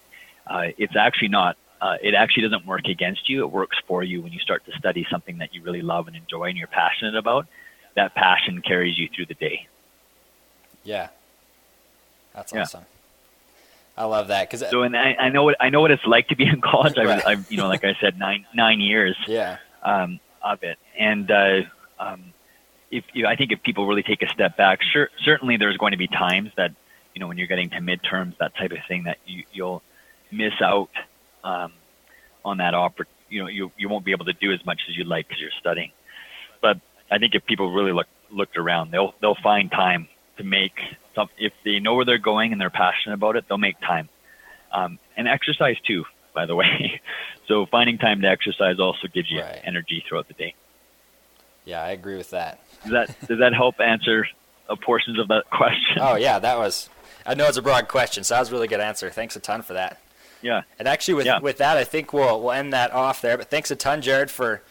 uh, 0.46 0.68
it's 0.76 0.96
actually 0.96 1.28
not. 1.28 1.56
Uh, 1.80 1.96
it 2.02 2.14
actually 2.14 2.42
doesn't 2.42 2.66
work 2.66 2.86
against 2.86 3.28
you. 3.28 3.44
It 3.44 3.52
works 3.52 3.76
for 3.86 4.02
you 4.02 4.20
when 4.20 4.32
you 4.32 4.40
start 4.40 4.64
to 4.66 4.72
study 4.72 5.06
something 5.08 5.38
that 5.38 5.54
you 5.54 5.62
really 5.62 5.82
love 5.82 6.08
and 6.08 6.16
enjoy 6.16 6.46
and 6.46 6.58
you're 6.58 6.66
passionate 6.66 7.14
about. 7.14 7.46
That 7.94 8.16
passion 8.16 8.62
carries 8.62 8.98
you 8.98 9.08
through 9.14 9.26
the 9.26 9.34
day. 9.34 9.68
Yeah, 10.82 11.08
that's 12.34 12.52
yeah. 12.52 12.62
awesome. 12.62 12.84
I 13.98 14.04
love 14.04 14.28
that 14.28 14.48
because 14.48 14.68
so 14.70 14.82
and 14.82 14.96
I, 14.96 15.14
I 15.18 15.28
know 15.28 15.42
what 15.42 15.56
I 15.60 15.70
know 15.70 15.80
what 15.80 15.90
it's 15.90 16.06
like 16.06 16.28
to 16.28 16.36
be 16.36 16.46
in 16.46 16.60
college. 16.60 16.96
I 16.96 17.04
was, 17.04 17.22
I, 17.26 17.36
you 17.48 17.56
know, 17.56 17.68
like 17.68 17.84
I 17.84 17.96
said, 18.00 18.18
nine 18.18 18.46
nine 18.54 18.80
years. 18.80 19.16
Yeah. 19.26 19.58
Um, 19.82 20.20
of 20.40 20.62
it, 20.62 20.78
and 20.96 21.28
uh, 21.30 21.60
um, 21.98 22.32
if 22.90 23.04
you, 23.12 23.26
I 23.26 23.34
think 23.36 23.52
if 23.52 23.62
people 23.62 23.86
really 23.86 24.04
take 24.04 24.22
a 24.22 24.28
step 24.28 24.56
back, 24.56 24.80
sure, 24.82 25.10
certainly 25.24 25.56
there's 25.56 25.76
going 25.76 25.92
to 25.92 25.98
be 25.98 26.06
times 26.06 26.50
that 26.56 26.72
you 27.14 27.20
know 27.20 27.26
when 27.26 27.38
you're 27.38 27.48
getting 27.48 27.70
to 27.70 27.78
midterms, 27.78 28.36
that 28.38 28.54
type 28.56 28.70
of 28.70 28.78
thing, 28.86 29.04
that 29.04 29.18
you, 29.26 29.44
you'll 29.52 29.82
miss 30.30 30.54
out 30.62 30.90
um, 31.42 31.72
on 32.44 32.58
that 32.58 32.74
opportunity. 32.74 33.14
You 33.30 33.42
know, 33.42 33.48
you 33.48 33.72
you 33.76 33.88
won't 33.88 34.04
be 34.04 34.12
able 34.12 34.26
to 34.26 34.32
do 34.32 34.52
as 34.52 34.64
much 34.64 34.80
as 34.88 34.96
you'd 34.96 35.06
like 35.06 35.28
because 35.28 35.40
you're 35.40 35.50
studying. 35.58 35.90
But 36.62 36.80
I 37.10 37.18
think 37.18 37.34
if 37.34 37.44
people 37.44 37.72
really 37.72 37.92
look 37.92 38.06
looked 38.30 38.56
around, 38.56 38.90
they'll 38.92 39.14
they'll 39.20 39.36
find 39.42 39.70
time 39.70 40.08
to 40.36 40.44
make 40.44 40.78
If 41.38 41.52
they 41.64 41.80
know 41.80 41.94
where 41.94 42.04
they're 42.04 42.18
going 42.18 42.52
and 42.52 42.60
they're 42.60 42.70
passionate 42.70 43.14
about 43.14 43.36
it, 43.36 43.44
they'll 43.48 43.58
make 43.58 43.80
time. 43.80 44.08
Um, 44.72 44.98
and 45.16 45.26
exercise 45.26 45.76
too, 45.86 46.04
by 46.34 46.46
the 46.46 46.54
way. 46.60 47.00
so 47.46 47.66
finding 47.66 47.98
time 47.98 48.20
to 48.22 48.28
exercise 48.28 48.78
also 48.78 49.08
gives 49.12 49.30
you 49.30 49.40
right. 49.40 49.60
energy 49.64 50.04
throughout 50.08 50.28
the 50.28 50.34
day. 50.34 50.54
Yeah, 51.64 51.82
I 51.82 51.90
agree 51.90 52.16
with 52.16 52.30
that. 52.30 52.60
Does 52.82 52.92
that 52.92 53.28
does 53.28 53.38
that 53.40 53.52
help 53.52 53.78
answer 53.80 54.26
a 54.68 54.76
portions 54.76 55.18
of 55.18 55.28
that 55.28 55.50
question? 55.50 55.98
Oh 56.00 56.16
yeah, 56.16 56.38
that 56.38 56.56
was. 56.56 56.88
I 57.26 57.34
know 57.34 57.46
it's 57.46 57.58
a 57.58 57.62
broad 57.62 57.88
question, 57.88 58.24
so 58.24 58.34
that 58.34 58.40
was 58.40 58.48
a 58.48 58.52
really 58.52 58.68
good 58.68 58.80
answer. 58.80 59.10
Thanks 59.10 59.36
a 59.36 59.40
ton 59.40 59.60
for 59.60 59.74
that. 59.74 60.00
Yeah. 60.40 60.62
And 60.78 60.88
actually, 60.88 61.14
with 61.14 61.26
yeah. 61.26 61.40
with 61.40 61.58
that, 61.58 61.76
I 61.76 61.84
think 61.84 62.12
we'll 62.12 62.40
we'll 62.40 62.52
end 62.52 62.72
that 62.72 62.92
off 62.92 63.20
there. 63.20 63.36
But 63.36 63.50
thanks 63.50 63.70
a 63.70 63.76
ton, 63.76 64.00
Jared, 64.00 64.30
for 64.30 64.62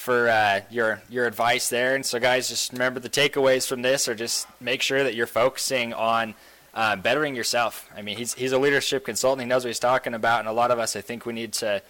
for 0.00 0.30
uh, 0.30 0.62
your 0.70 1.02
your 1.10 1.26
advice 1.26 1.68
there. 1.68 1.94
And 1.94 2.04
so, 2.06 2.18
guys, 2.18 2.48
just 2.48 2.72
remember 2.72 3.00
the 3.00 3.10
takeaways 3.10 3.68
from 3.68 3.82
this, 3.82 4.08
or 4.08 4.14
just 4.14 4.46
make 4.58 4.80
sure 4.80 5.04
that 5.04 5.14
you're 5.14 5.26
focusing 5.26 5.92
on 5.92 6.34
uh, 6.72 6.96
bettering 6.96 7.36
yourself. 7.36 7.86
I 7.94 8.00
mean, 8.00 8.16
he's 8.16 8.32
he's 8.32 8.52
a 8.52 8.58
leadership 8.58 9.04
consultant. 9.04 9.42
He 9.42 9.48
knows 9.48 9.62
what 9.62 9.68
he's 9.68 9.78
talking 9.78 10.14
about, 10.14 10.40
and 10.40 10.48
a 10.48 10.52
lot 10.52 10.70
of 10.70 10.78
us, 10.78 10.96
I 10.96 11.02
think, 11.02 11.26
we 11.26 11.34
need 11.34 11.52
to 11.54 11.82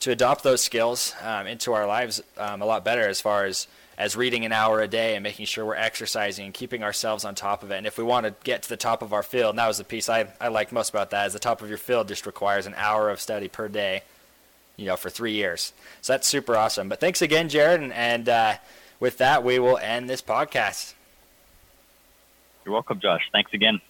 to 0.00 0.10
adopt 0.10 0.44
those 0.44 0.62
skills 0.62 1.14
um, 1.22 1.46
into 1.46 1.74
our 1.74 1.86
lives 1.86 2.22
um, 2.38 2.62
a 2.62 2.64
lot 2.66 2.84
better 2.84 3.06
as 3.06 3.20
far 3.20 3.44
as 3.44 3.66
as 3.98 4.16
reading 4.16 4.46
an 4.46 4.52
hour 4.52 4.80
a 4.80 4.88
day 4.88 5.14
and 5.14 5.22
making 5.22 5.44
sure 5.44 5.64
we're 5.64 5.74
exercising 5.74 6.46
and 6.46 6.54
keeping 6.54 6.82
ourselves 6.82 7.24
on 7.24 7.34
top 7.34 7.62
of 7.62 7.70
it. 7.70 7.76
And 7.76 7.86
if 7.86 7.98
we 7.98 8.04
want 8.04 8.26
to 8.26 8.34
get 8.44 8.62
to 8.62 8.68
the 8.68 8.76
top 8.76 9.02
of 9.02 9.12
our 9.12 9.22
field, 9.22 9.50
and 9.50 9.58
that 9.58 9.68
was 9.68 9.78
the 9.78 9.84
piece 9.84 10.08
I, 10.08 10.26
I 10.40 10.48
liked 10.48 10.72
most 10.72 10.90
about 10.90 11.10
that, 11.10 11.26
is 11.26 11.32
the 11.32 11.38
top 11.38 11.62
of 11.62 11.68
your 11.68 11.78
field 11.78 12.08
just 12.08 12.26
requires 12.26 12.66
an 12.66 12.74
hour 12.76 13.08
of 13.08 13.20
study 13.20 13.48
per 13.48 13.68
day, 13.68 14.02
you 14.76 14.86
know, 14.86 14.96
for 14.96 15.10
three 15.10 15.32
years. 15.32 15.72
So 16.02 16.12
that's 16.12 16.26
super 16.26 16.56
awesome. 16.56 16.88
But 16.88 17.00
thanks 17.00 17.22
again, 17.22 17.48
Jared. 17.48 17.80
And, 17.80 17.92
and 17.92 18.28
uh, 18.28 18.54
with 19.00 19.18
that, 19.18 19.44
we 19.44 19.58
will 19.58 19.78
end 19.78 20.08
this 20.08 20.22
podcast. 20.22 20.94
You're 22.64 22.72
welcome, 22.72 23.00
Josh. 23.00 23.22
Thanks 23.32 23.52
again. 23.54 23.80